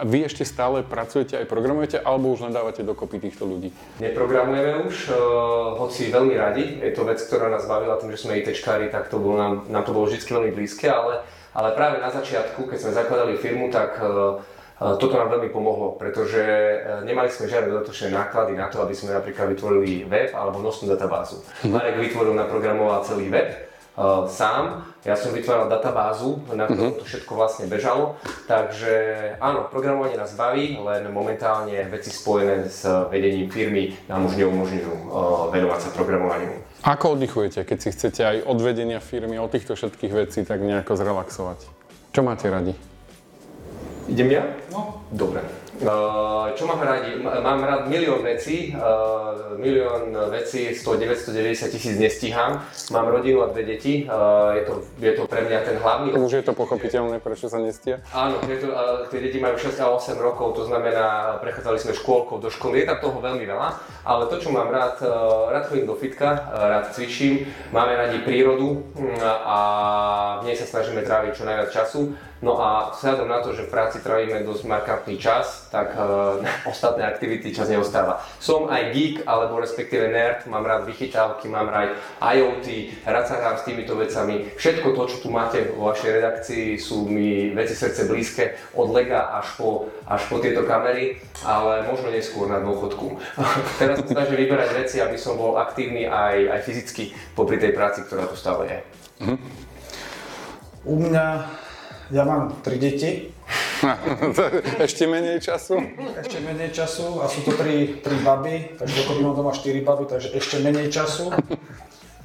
A 0.01 0.03
vy 0.03 0.25
ešte 0.25 0.41
stále 0.41 0.81
pracujete 0.81 1.37
aj 1.37 1.45
programujete, 1.45 1.97
alebo 2.01 2.33
už 2.33 2.49
len 2.49 2.53
dávate 2.53 2.81
dokopy 2.81 3.21
týchto 3.21 3.45
ľudí? 3.45 3.69
Neprogramujeme 4.01 4.89
už, 4.89 5.13
uh, 5.13 5.77
hoci 5.77 6.09
veľmi 6.09 6.33
radi. 6.33 6.81
Je 6.81 6.89
to 6.89 7.05
vec, 7.05 7.21
ktorá 7.21 7.53
nás 7.53 7.69
bavila 7.69 8.01
tým, 8.01 8.09
že 8.09 8.25
sme 8.25 8.41
ITčkári, 8.41 8.89
tak 8.89 9.13
to 9.13 9.21
bolo 9.21 9.37
nám, 9.37 9.53
nám 9.69 9.85
to 9.85 9.93
bolo 9.93 10.09
vždy 10.09 10.25
veľmi 10.25 10.51
blízke, 10.57 10.89
ale 10.89 11.21
ale 11.51 11.75
práve 11.75 11.99
na 11.99 12.07
začiatku, 12.07 12.63
keď 12.63 12.77
sme 12.79 12.91
zakladali 12.95 13.35
firmu, 13.35 13.67
tak 13.67 13.99
e, 13.99 14.07
toto 14.79 15.19
nám 15.19 15.35
veľmi 15.35 15.51
pomohlo, 15.51 15.99
pretože 15.99 16.39
nemali 17.03 17.27
sme 17.27 17.51
žiadne 17.51 17.69
dodatočné 17.69 18.07
náklady 18.07 18.55
na 18.55 18.71
to, 18.71 18.79
aby 18.79 18.95
sme 18.95 19.11
napríklad 19.11 19.51
vytvorili 19.51 20.07
web 20.07 20.31
alebo 20.31 20.63
nosnú 20.63 20.87
databázu. 20.87 21.43
Mhm. 21.67 21.75
Marek 21.75 21.95
vytvoril, 21.99 22.33
naprogramoval 22.39 23.03
celý 23.03 23.27
web 23.27 23.51
uh, 23.97 24.27
sám, 24.27 24.85
ja 25.01 25.17
som 25.17 25.33
vytváral 25.33 25.65
databázu, 25.65 26.45
na 26.53 26.69
ktorom 26.69 26.93
mhm. 26.93 26.99
to 27.01 27.05
všetko 27.07 27.31
vlastne 27.33 27.65
bežalo, 27.65 28.21
takže 28.45 28.93
áno, 29.41 29.65
programovanie 29.67 30.19
nás 30.19 30.37
baví, 30.37 30.77
len 30.77 31.09
momentálne 31.09 31.73
veci 31.89 32.13
spojené 32.13 32.69
s 32.69 32.85
vedením 33.09 33.49
firmy 33.49 33.97
nám 34.05 34.29
už 34.29 34.37
neumožňujú 34.37 34.93
uh, 35.09 35.49
venovať 35.49 35.79
sa 35.81 35.89
programovaniu. 35.95 36.53
Ako 36.81 37.17
oddychujete, 37.17 37.61
keď 37.65 37.77
si 37.77 37.89
chcete 37.93 38.21
aj 38.21 38.37
od 38.45 38.59
vedenia 38.61 38.97
firmy, 38.97 39.37
od 39.37 39.53
týchto 39.53 39.77
všetkých 39.77 40.13
vecí 40.13 40.39
tak 40.45 40.61
nejako 40.61 40.97
zrelaxovať? 40.97 41.59
Čo 42.11 42.21
máte 42.25 42.49
radi? 42.51 42.73
Idem 44.09 44.29
ja? 44.33 44.43
No. 44.73 44.99
Dobre. 45.13 45.60
Uh, 45.81 46.53
čo 46.53 46.69
mám 46.69 46.77
radi? 46.77 47.17
Mám 47.17 47.65
rád 47.65 47.89
milión 47.89 48.21
vecí, 48.21 48.69
uh, 48.77 49.57
milión 49.57 50.13
vecí, 50.29 50.77
100, 50.77 51.33
990 51.33 51.73
tisíc 51.73 51.97
nestíham. 51.97 52.61
Mám 52.93 53.09
rodinu 53.09 53.41
a 53.41 53.49
dve 53.49 53.65
deti, 53.65 54.05
uh, 54.05 54.53
je, 54.53 54.61
to, 54.69 54.73
je 55.01 55.11
to 55.17 55.25
pre 55.25 55.41
mňa 55.41 55.59
ten 55.65 55.81
hlavný... 55.81 56.13
Už 56.13 56.37
je 56.37 56.45
to 56.45 56.53
pochopiteľné, 56.53 57.17
prečo 57.17 57.49
sa 57.49 57.57
nestia? 57.57 58.05
Áno, 58.13 58.37
to, 58.45 58.69
tie 59.09 59.19
deti 59.25 59.41
majú 59.41 59.57
6 59.57 59.81
a 59.81 59.89
8 59.89 60.21
rokov, 60.21 60.53
to 60.53 60.69
znamená, 60.69 61.41
prechádzali 61.41 61.81
sme 61.81 61.97
škôlkou 61.97 62.37
do 62.37 62.53
školy, 62.53 62.85
je 62.85 62.89
tam 62.93 63.01
toho 63.01 63.17
veľmi 63.17 63.41
veľa, 63.49 63.69
ale 64.05 64.29
to, 64.29 64.37
čo 64.37 64.53
mám 64.53 64.69
rád, 64.69 65.01
rád 65.49 65.65
chodím 65.65 65.89
do 65.89 65.97
fitka, 65.97 66.45
rád 66.53 66.93
cvičím, 66.93 67.49
máme 67.73 67.97
radi 67.97 68.21
prírodu 68.21 68.85
mm, 68.93 69.17
a 69.25 69.57
v 70.45 70.45
nej 70.45 70.55
sa 70.61 70.69
snažíme 70.69 71.01
tráviť 71.01 71.33
čo 71.33 71.43
najviac 71.49 71.73
času. 71.73 72.13
No 72.41 72.57
a 72.57 72.89
vzhľadom 72.89 73.29
na 73.29 73.37
to, 73.45 73.53
že 73.53 73.69
v 73.69 73.73
práci 73.73 74.01
trávime 74.01 74.41
dosť 74.41 74.65
markantný 74.65 75.21
čas, 75.21 75.69
tak 75.69 75.93
uh, 75.93 76.41
ostatné 76.73 77.05
aktivity 77.05 77.53
čas 77.53 77.69
neostáva. 77.69 78.17
Som 78.41 78.65
aj 78.65 78.97
geek, 78.97 79.15
alebo 79.29 79.61
respektíve 79.61 80.09
nerd, 80.09 80.49
mám 80.49 80.65
rád 80.65 80.89
vychytávky, 80.89 81.45
mám 81.45 81.69
rád 81.69 81.93
IoT, 82.17 82.67
rád 83.05 83.25
sa 83.29 83.37
hrám 83.37 83.61
s 83.61 83.65
týmito 83.69 83.93
vecami. 83.93 84.49
Všetko 84.57 84.87
to, 84.97 85.03
čo 85.13 85.17
tu 85.21 85.29
máte 85.29 85.69
vo 85.69 85.93
vašej 85.93 86.09
redakcii, 86.17 86.65
sú 86.81 87.05
mi 87.05 87.53
veci 87.53 87.77
srdce 87.77 88.09
blízke, 88.09 88.57
od 88.73 88.89
lega 88.89 89.37
až 89.37 89.61
po, 89.61 89.93
až 90.09 90.25
po 90.25 90.41
tieto 90.41 90.65
kamery, 90.65 91.21
ale 91.45 91.85
možno 91.85 92.09
neskôr 92.09 92.49
na 92.49 92.57
dôchodku. 92.57 93.21
Teraz 93.81 94.01
sa 94.01 94.17
snažím 94.17 94.49
vyberať 94.49 94.69
veci, 94.81 94.97
aby 94.97 95.13
som 95.13 95.37
bol 95.37 95.61
aktívny 95.61 96.09
aj, 96.09 96.57
aj 96.57 96.59
fyzicky 96.65 97.13
popri 97.37 97.61
tej 97.61 97.77
práci, 97.77 98.01
ktorá 98.01 98.25
tu 98.25 98.33
stále 98.33 98.65
je. 98.65 98.79
Mm-hmm. 99.29 99.39
U 100.81 100.97
mňa 100.97 101.25
ja 102.11 102.23
mám 102.27 102.59
tri 102.61 102.75
deti. 102.77 103.31
Ešte 104.85 105.09
menej 105.09 105.41
času? 105.41 105.81
Ešte 106.19 106.37
menej 106.43 106.69
času 106.69 107.23
a 107.23 107.25
sú 107.25 107.41
to 107.41 107.57
tri, 107.57 107.97
tri 108.03 108.15
baby, 108.21 108.77
takže 108.77 109.03
dokopy 109.03 109.21
mám 109.25 109.35
doma 109.35 109.51
štyri 109.55 109.81
baby, 109.81 110.05
takže 110.05 110.29
ešte 110.37 110.61
menej 110.61 110.93
času. 110.93 111.33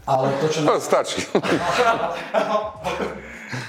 Ale 0.06 0.30
to, 0.38 0.46
čo... 0.52 0.58
No, 0.62 0.78
stačí. 0.78 1.24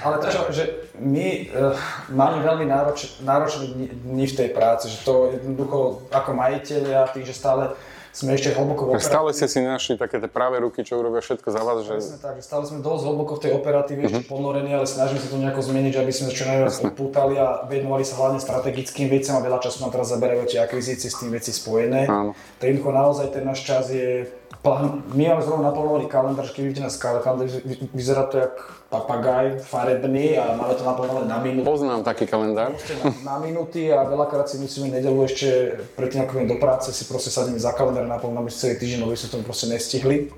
Ale 0.02 0.18
to, 0.18 0.26
čo, 0.30 0.40
že 0.50 0.90
my 0.98 1.50
uh, 1.54 1.74
máme 2.10 2.42
veľmi 2.42 2.66
nároč, 2.66 3.22
náročné 3.22 3.90
dni 4.06 4.26
v 4.26 4.36
tej 4.36 4.48
práci, 4.50 4.90
že 4.90 5.06
to 5.06 5.34
jednoducho 5.38 6.02
ako 6.10 6.34
majiteľia, 6.34 7.10
tým, 7.14 7.22
že 7.22 7.34
stále 7.34 7.74
sme 8.18 8.34
ešte 8.34 8.50
hlboko 8.50 8.90
v 8.90 8.98
Stále 8.98 9.30
ste 9.30 9.46
si 9.46 9.62
nenašli 9.62 9.94
také 9.94 10.18
tie 10.18 10.26
práve 10.26 10.58
ruky, 10.58 10.82
čo 10.82 10.98
urobia 10.98 11.22
všetko 11.22 11.48
za 11.54 11.62
vás, 11.62 11.86
že... 11.86 11.94
Presne 12.02 12.18
tak, 12.18 12.34
že 12.34 12.42
stále 12.42 12.64
sme 12.66 12.82
dosť 12.82 13.02
hlboko 13.06 13.32
v 13.38 13.42
tej 13.46 13.52
operatíve 13.54 14.00
ešte 14.10 14.26
ponorení, 14.26 14.74
ale 14.74 14.90
snažíme 14.90 15.22
sa 15.22 15.28
to 15.30 15.38
nejako 15.38 15.60
zmeniť, 15.62 15.94
aby 15.94 16.12
sme 16.12 16.34
čo 16.34 16.44
najviac 16.50 16.74
odpútali 16.82 17.38
a 17.38 17.62
venovali 17.70 18.02
sa 18.02 18.18
hlavne 18.18 18.42
strategickým 18.42 19.06
veciam 19.06 19.38
a 19.38 19.44
veľa 19.46 19.62
času 19.62 19.86
nám 19.86 19.94
teraz 19.94 20.10
zaberajú 20.10 20.50
tie 20.50 20.58
akvizície 20.58 21.06
s 21.06 21.16
tým 21.22 21.30
veci 21.30 21.54
spojené. 21.54 22.10
Áno. 22.10 22.34
Tak 22.58 22.66
jednoducho 22.66 22.90
naozaj 22.90 23.26
ten 23.30 23.46
náš 23.46 23.62
čas 23.62 23.86
je 23.94 24.26
plán. 24.62 25.02
My 25.14 25.34
máme 25.34 25.42
zrovna 25.42 25.70
naplánovaný 25.70 26.06
kalendár, 26.10 26.46
keď 26.50 26.62
vidíte 26.64 26.82
na 26.84 26.92
kalendár, 26.92 27.46
vy- 27.46 27.88
vyzerá 27.94 28.26
to 28.26 28.38
jak 28.38 28.54
papagaj 28.88 29.60
farebný 29.62 30.40
a 30.40 30.56
máme 30.56 30.74
to 30.74 30.84
naplánované 30.84 31.26
na 31.28 31.38
minútu. 31.38 31.66
Poznám 31.68 32.02
taký 32.02 32.24
kalendár. 32.26 32.72
na, 32.74 33.36
na 33.36 33.36
minúty 33.38 33.92
a 33.92 34.04
veľakrát 34.08 34.48
si 34.48 34.58
musíme 34.58 34.88
nedelu 34.88 35.18
ešte 35.24 35.78
predtým, 35.94 36.24
ako 36.24 36.48
do 36.48 36.56
práce, 36.56 36.90
si 36.90 37.04
proste 37.04 37.30
sadíme 37.30 37.60
za 37.60 37.76
kalendár 37.76 38.08
a 38.08 38.12
naplňame 38.18 38.50
si 38.50 38.58
celý 38.58 38.74
týždeň, 38.80 38.98
lebo 39.04 39.14
sme 39.14 39.30
to 39.30 39.46
proste 39.46 39.66
nestihli. 39.70 40.32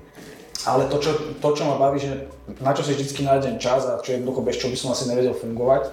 Ale 0.61 0.85
to 0.93 1.01
čo, 1.01 1.11
to, 1.41 1.49
čo 1.57 1.65
ma 1.65 1.81
baví, 1.81 1.97
že 1.97 2.29
na 2.61 2.69
čo 2.77 2.85
si 2.85 2.93
vždy 2.93 3.25
nájdem 3.25 3.57
čas 3.57 3.81
a 3.89 3.97
čo 3.97 4.13
je 4.13 4.21
jednoducho 4.21 4.45
bez 4.45 4.61
čo 4.61 4.69
by 4.69 4.77
som 4.77 4.93
asi 4.93 5.09
nevedel 5.09 5.33
fungovať. 5.33 5.89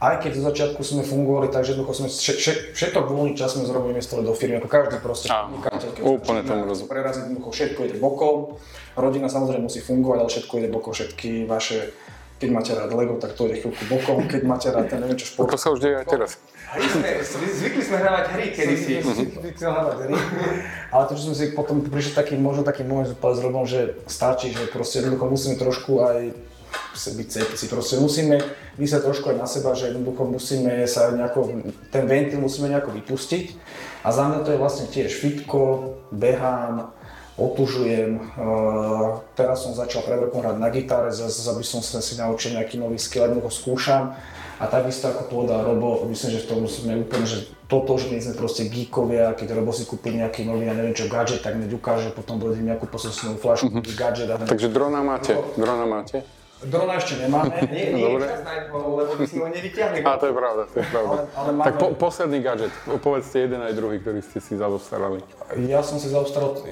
Aj 0.00 0.16
keď 0.16 0.32
zo 0.40 0.42
začiatku 0.48 0.80
sme 0.80 1.04
fungovali 1.04 1.52
tak, 1.52 1.68
že 1.68 1.76
jednoducho 1.76 1.92
sme 1.92 2.08
vše, 2.08 2.32
vše, 2.40 2.52
všetok 2.72 3.04
voľný 3.04 3.36
čas 3.36 3.52
sme 3.52 3.68
zrobili 3.68 3.92
investovali 3.92 4.24
do 4.24 4.32
firmy, 4.32 4.56
ako 4.56 4.68
každý 4.72 4.96
proste 4.96 5.28
podnikateľ. 5.28 5.90
úplne 6.08 6.40
tomu 6.40 6.64
rozumiem. 6.64 6.88
Preraziť 6.88 7.22
jednoducho 7.28 7.50
všetko 7.52 7.80
ide 7.84 7.96
bokom. 8.00 8.56
Rodina 8.96 9.28
samozrejme 9.28 9.68
musí 9.68 9.84
fungovať, 9.84 10.18
ale 10.24 10.30
všetko 10.32 10.52
ide 10.56 10.68
bokom, 10.72 10.92
všetky 10.96 11.44
vaše 11.44 11.92
keď 12.40 12.48
máte 12.56 12.72
rád 12.72 12.96
Lego, 12.96 13.20
tak 13.20 13.36
to 13.36 13.44
ide 13.52 13.60
chvíľku 13.60 13.84
bokom, 13.92 14.24
keď 14.24 14.42
máte 14.48 14.72
rád 14.72 14.88
ten 14.88 15.04
neviem 15.04 15.20
čo 15.20 15.28
šport, 15.28 15.52
To 15.52 15.60
sa 15.60 15.76
už 15.76 15.84
deje 15.84 16.00
aj 16.00 16.06
teraz. 16.08 16.40
Hry 16.72 16.86
sme, 16.88 17.08
zvykli 17.52 17.82
sme 17.84 17.96
hrávať 18.00 18.24
hry 18.32 18.46
kedysi. 18.56 18.92
Chcel 19.60 19.68
hľadať 19.68 19.98
hry. 20.08 20.14
Ale 20.88 21.02
to, 21.04 21.12
čo 21.20 21.22
sme 21.28 21.36
si 21.36 21.52
potom 21.52 21.84
prišli 21.84 22.16
taký, 22.16 22.40
možno 22.40 22.64
taký 22.64 22.88
moment 22.88 23.04
s 23.12 23.40
Robom, 23.44 23.68
že 23.68 24.00
stačí, 24.08 24.56
že 24.56 24.72
proste 24.72 25.04
jednoducho 25.04 25.28
musíme 25.28 25.60
trošku 25.60 26.00
aj 26.00 26.32
byť 26.94 27.28
sexy, 27.32 27.64
proste 27.70 27.96
musíme 27.96 28.42
myslieť 28.76 29.02
trošku 29.02 29.32
aj 29.32 29.36
na 29.38 29.48
seba, 29.48 29.72
že 29.72 29.88
jednoducho 29.90 30.26
musíme 30.26 30.84
sa 30.84 31.14
nejako, 31.14 31.64
ten 31.88 32.04
ventil 32.04 32.42
musíme 32.42 32.68
nejako 32.68 32.92
vypustiť. 32.98 33.56
A 34.04 34.08
za 34.12 34.28
mňa 34.28 34.38
to 34.44 34.52
je 34.52 34.62
vlastne 34.62 34.86
tiež 34.88 35.12
fitko, 35.12 35.96
behám, 36.12 36.92
otužujem. 37.40 38.20
Uh, 38.36 39.24
teraz 39.32 39.64
som 39.64 39.72
začal 39.72 40.04
pred 40.04 40.20
rokom 40.20 40.44
hrať 40.44 40.56
na 40.60 40.68
gitare, 40.68 41.08
zase 41.08 41.40
aby 41.48 41.64
som 41.64 41.80
sa 41.80 42.04
si 42.04 42.20
naučil 42.20 42.56
nejaký 42.56 42.76
nový 42.76 43.00
skill, 43.00 43.28
jednoducho 43.28 43.52
skúšam. 43.52 44.12
A 44.60 44.68
takisto 44.68 45.08
ako 45.08 45.24
povedal 45.32 45.64
Robo, 45.64 46.04
myslím, 46.12 46.36
že 46.36 46.44
v 46.44 46.48
tom 46.52 46.68
sme 46.68 47.00
úplne, 47.00 47.24
že 47.24 47.48
totožní 47.64 48.20
sme 48.20 48.36
proste 48.36 48.68
geekovia, 48.68 49.32
keď 49.32 49.56
Robo 49.56 49.72
si 49.72 49.88
kúpi 49.88 50.12
nejaký 50.12 50.44
nový, 50.44 50.68
ja 50.68 50.76
neviem 50.76 50.92
čo, 50.92 51.08
gadget, 51.08 51.40
tak 51.40 51.56
hneď 51.56 51.72
ukáže, 51.72 52.12
potom 52.12 52.36
bude 52.36 52.60
nejakú 52.60 52.84
poslednú 52.84 53.40
flašku, 53.40 53.72
mm-hmm. 53.72 53.96
gadget 53.96 54.28
a 54.28 54.36
hneď. 54.36 54.52
Takže 54.52 54.68
drona 54.68 55.00
máte, 55.00 55.32
drona 55.56 55.88
máte. 55.88 56.20
Drona 56.62 56.92
ešte 56.94 57.14
nemáme, 57.18 57.56
Nie, 57.72 57.84
nie 57.90 58.04
Dobre. 58.04 58.20
je 58.20 58.30
čas 58.30 58.42
na 58.42 58.52
lebo 58.68 59.12
by 59.14 59.24
sme 59.24 59.40
ho 59.40 59.50
nevyťahli. 59.50 59.96
A 60.02 60.10
to 60.14 60.26
je 60.26 60.34
pravda, 60.34 60.62
to 60.66 60.76
je 60.76 60.86
pravda. 60.86 61.16
Ale- 61.16 61.26
ale 61.32 61.50
tak 61.58 61.72
máme- 61.72 61.80
po, 61.80 61.86
posledný 61.98 62.38
gadget, 62.38 62.72
povedzte 62.98 63.36
jeden 63.40 63.60
aj 63.60 63.72
druhý, 63.72 63.96
ktorý 63.96 64.20
ste 64.20 64.38
si 64.38 64.52
zaobstarali. 64.54 65.24
Ja 65.58 65.82
som 65.82 65.98
si 65.98 66.06
zaobstaral, 66.06 66.62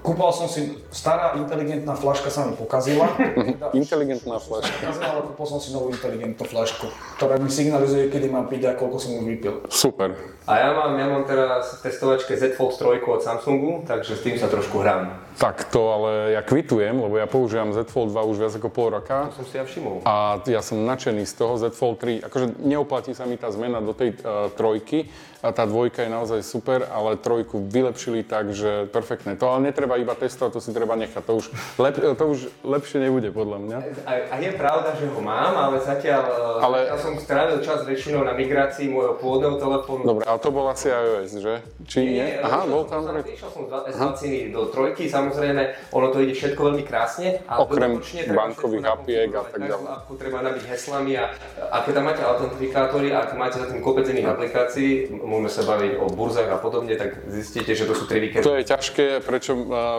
kúpal 0.00 0.32
som 0.32 0.48
si, 0.48 0.80
stará 0.88 1.36
inteligentná 1.36 1.92
flaška 1.92 2.32
sa 2.32 2.48
mi 2.48 2.56
pokazila. 2.56 3.12
Inteligentná 3.76 4.40
flaška. 4.40 4.72
Pokazila, 4.72 5.08
ale 5.12 5.22
kúpil 5.28 5.46
som 5.52 5.60
si 5.60 5.68
novú 5.76 5.92
inteligentnú 5.92 6.44
flašku, 6.48 6.88
ktorá 7.20 7.36
mi 7.36 7.52
signalizuje, 7.52 8.08
kedy 8.08 8.32
mám 8.32 8.48
piť 8.48 8.72
a 8.72 8.80
koľko 8.80 8.96
som 8.96 9.10
ju 9.20 9.22
vypil. 9.28 9.54
Super. 9.68 10.16
A 10.48 10.58
ja 10.58 10.70
mám, 10.72 10.96
ja 10.96 11.06
mám 11.06 11.28
teraz 11.28 11.78
v 11.78 11.86
testovačke 11.86 12.32
Z 12.34 12.56
Fold 12.56 12.74
3 12.80 13.04
od 13.04 13.20
Samsungu, 13.20 13.84
takže 13.84 14.16
s 14.16 14.24
tým 14.24 14.40
sa 14.40 14.48
trošku 14.48 14.80
hrám. 14.80 15.22
Tak 15.36 15.70
to 15.70 15.92
ale 15.92 16.34
ja 16.34 16.42
kvitujem, 16.42 16.98
lebo 16.98 17.20
ja 17.20 17.30
používam 17.30 17.70
Z 17.70 17.86
Fold 17.92 18.10
2 18.10 18.30
už 18.32 18.36
viac 18.42 18.52
ako 18.56 18.68
pol 18.72 18.88
roka. 18.96 19.28
To 19.32 19.44
som 19.44 19.46
si 19.46 19.54
ja 19.60 19.64
všimol. 19.68 20.02
A 20.08 20.40
ja 20.48 20.64
som 20.64 20.82
nadšený 20.82 21.28
z 21.28 21.34
toho 21.36 21.54
Z 21.60 21.76
Fold 21.76 22.00
3. 22.00 22.26
Akože 22.26 22.46
neoplatí 22.58 23.12
sa 23.12 23.28
mi 23.28 23.36
tá 23.36 23.52
zmena 23.52 23.78
do 23.78 23.92
tej 23.92 24.16
uh, 24.24 24.50
trojky. 24.56 25.06
A 25.42 25.50
tá 25.50 25.66
dvojka 25.66 26.06
je 26.06 26.10
naozaj 26.10 26.40
super, 26.46 26.86
ale 26.86 27.18
trojku 27.18 27.66
vylepšili 27.66 28.21
tak, 28.24 28.50
že 28.54 28.88
perfektné. 28.88 29.36
To 29.38 29.52
ale 29.52 29.70
netreba 29.70 29.98
iba 29.98 30.14
testovať, 30.14 30.50
to 30.56 30.60
si 30.62 30.70
treba 30.70 30.94
nechať. 30.96 31.22
To 31.26 31.32
už, 31.38 31.46
lep, 31.78 31.94
to 31.98 32.24
už 32.24 32.38
lepšie 32.62 32.98
nebude 33.02 33.28
podľa 33.30 33.58
mňa. 33.62 33.76
A, 34.06 34.12
a 34.30 34.34
je 34.40 34.50
pravda, 34.56 34.94
že 34.96 35.06
ho 35.10 35.20
mám, 35.20 35.52
ale 35.54 35.78
zatiaľ, 35.82 36.22
Ale- 36.26 36.62
ale... 36.62 36.76
zatiaľ 36.86 36.98
som 37.02 37.14
strávil 37.20 37.58
čas 37.60 37.84
väčšinou 37.84 38.22
na 38.24 38.32
migrácii 38.32 38.88
môjho 38.90 39.18
pôvodného 39.18 39.56
telefónu. 39.58 40.02
Dobre, 40.06 40.24
ale 40.26 40.38
to 40.38 40.50
bol 40.50 40.66
asi 40.70 40.88
iOS, 40.90 41.32
že? 41.38 41.54
Či 41.86 41.98
nie? 42.06 42.26
Aha, 42.40 42.64
bol 42.66 42.86
tam. 42.86 43.04
Išiel 43.22 43.50
som 43.50 43.64
z 43.68 44.52
do 44.52 44.68
trojky, 44.70 45.08
samozrejme, 45.08 45.92
ono 45.92 46.06
to 46.12 46.22
ide 46.22 46.34
všetko 46.34 46.60
veľmi 46.72 46.84
krásne, 46.86 47.42
ale 47.48 47.58
Okrem 47.64 47.92
bankových 48.32 48.84
apiek 48.86 49.30
a 49.34 49.42
tak 49.46 49.60
ďalej. 49.62 49.86
apku 49.88 50.12
treba 50.16 50.38
nabiť 50.42 50.64
heslami 50.68 51.12
a 51.18 51.32
ak 51.72 51.90
tam 51.90 52.04
máte 52.06 52.22
autentifikátory, 52.22 53.10
ak 53.12 53.34
máte 53.36 53.58
za 53.58 53.66
tým 53.68 53.80
kopec 53.82 54.06
iných 54.08 54.28
aplikácií, 54.28 54.90
môžeme 55.12 55.50
sa 55.50 55.62
baviť 55.66 55.92
o 55.98 56.06
burzách 56.12 56.50
a 56.50 56.58
podobne, 56.58 56.94
tak 56.96 57.18
zistíte, 57.28 57.72
že 57.74 57.84
to 57.88 57.94
sú 57.96 58.04
tri 58.12 58.20
víkendy. 58.28 58.44
To 58.44 58.52
je 58.60 58.64
ťažké, 58.68 59.06
prečo, 59.24 59.52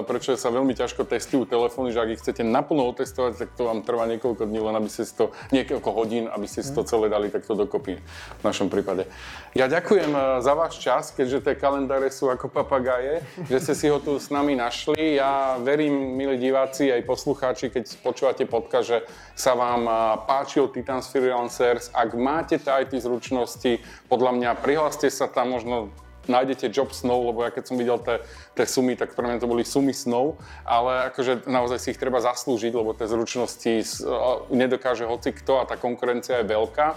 prečo 0.05 0.37
sa 0.37 0.53
veľmi 0.53 0.77
ťažko 0.77 1.09
testujú 1.09 1.49
telefóny, 1.49 1.89
že 1.89 1.99
ak 1.99 2.09
ich 2.13 2.21
chcete 2.21 2.45
naplno 2.45 2.85
otestovať, 2.93 3.31
tak 3.41 3.49
to 3.57 3.65
vám 3.65 3.81
trvá 3.81 4.05
niekoľko 4.05 4.45
dní, 4.45 4.61
len 4.61 4.75
aby 4.77 4.89
ste 4.89 5.03
si 5.03 5.13
to, 5.17 5.33
niekoľko 5.49 5.89
hodín, 5.89 6.29
aby 6.29 6.45
ste 6.45 6.61
si 6.61 6.69
to 6.69 6.85
celé 6.85 7.09
dali 7.09 7.33
takto 7.33 7.57
dokopy 7.57 7.97
v 8.39 8.43
našom 8.45 8.69
prípade. 8.69 9.09
Ja 9.57 9.65
ďakujem 9.65 10.11
e, 10.13 10.21
za 10.45 10.53
váš 10.53 10.77
čas, 10.77 11.09
keďže 11.09 11.41
tie 11.41 11.55
kalendáre 11.57 12.13
sú 12.13 12.29
ako 12.29 12.49
papagáje, 12.49 13.25
že 13.49 13.57
ste 13.57 13.73
si 13.73 13.85
ho 13.89 13.97
tu 13.97 14.21
s 14.21 14.29
nami 14.29 14.53
našli. 14.53 15.17
Ja 15.17 15.57
verím, 15.57 16.13
milí 16.13 16.37
diváci 16.37 16.93
aj 16.93 17.05
poslucháči, 17.05 17.73
keď 17.73 17.83
počúvate 18.05 18.45
podcast, 18.45 18.85
že 18.85 18.99
sa 19.33 19.57
vám 19.57 19.89
a, 19.89 20.17
páčil 20.21 20.69
Titans 20.69 21.09
Freelancers. 21.09 21.89
Ak 21.93 22.13
máte 22.13 22.61
tie 22.61 22.85
IT 22.85 22.93
zručnosti, 23.01 23.81
podľa 24.09 24.31
mňa 24.37 24.49
prihláste 24.61 25.09
sa 25.09 25.25
tam 25.25 25.53
možno 25.57 25.89
nájdete 26.27 26.71
job 26.71 26.91
snov, 26.95 27.27
lebo 27.27 27.43
ja 27.43 27.51
keď 27.51 27.63
som 27.67 27.75
videl 27.75 27.99
tie, 28.01 28.65
sumy, 28.65 28.95
tak 28.95 29.15
pre 29.15 29.27
mňa 29.27 29.43
to 29.43 29.51
boli 29.51 29.67
sumy 29.67 29.91
snov, 29.91 30.39
ale 30.63 31.11
akože 31.11 31.47
naozaj 31.47 31.79
si 31.79 31.87
ich 31.91 32.01
treba 32.01 32.23
zaslúžiť, 32.23 32.71
lebo 32.71 32.95
tie 32.95 33.07
zručnosti 33.09 34.03
o, 34.03 34.47
nedokáže 34.53 35.03
hoci 35.03 35.35
kto 35.35 35.59
a 35.59 35.67
tá 35.67 35.75
konkurencia 35.75 36.41
je 36.41 36.49
veľká. 36.51 36.87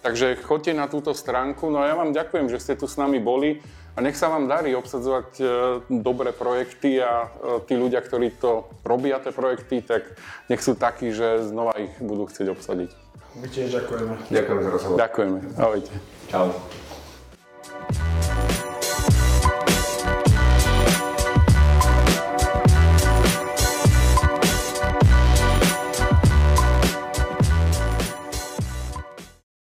Takže 0.00 0.40
choďte 0.40 0.72
na 0.72 0.88
túto 0.88 1.12
stránku, 1.12 1.68
no 1.68 1.84
a 1.84 1.92
ja 1.92 1.94
vám 1.94 2.16
ďakujem, 2.16 2.48
že 2.48 2.56
ste 2.56 2.72
tu 2.72 2.88
s 2.88 2.96
nami 2.96 3.20
boli 3.20 3.60
a 3.92 4.00
nech 4.00 4.16
sa 4.16 4.32
vám 4.32 4.48
darí 4.48 4.72
obsadzovať 4.72 5.28
e, 5.36 5.44
dobré 5.92 6.32
projekty 6.32 7.04
a 7.04 7.28
e, 7.28 7.68
tí 7.68 7.76
ľudia, 7.76 8.00
ktorí 8.00 8.32
to 8.40 8.64
robia, 8.80 9.20
tie 9.20 9.28
projekty, 9.28 9.84
tak 9.84 10.08
nech 10.48 10.64
sú 10.64 10.72
takí, 10.72 11.12
že 11.12 11.44
znova 11.44 11.76
ich 11.76 11.92
budú 12.00 12.24
chcieť 12.32 12.48
obsadiť. 12.48 12.90
My 13.36 13.46
tiež 13.46 13.68
ďakujeme. 13.76 14.14
Ďakujem 14.32 14.60
za 14.64 14.70
rozhovor. 14.70 14.96
Ďakujeme. 14.98 15.38
Ahojte. 15.60 15.92
Čau. 16.32 16.48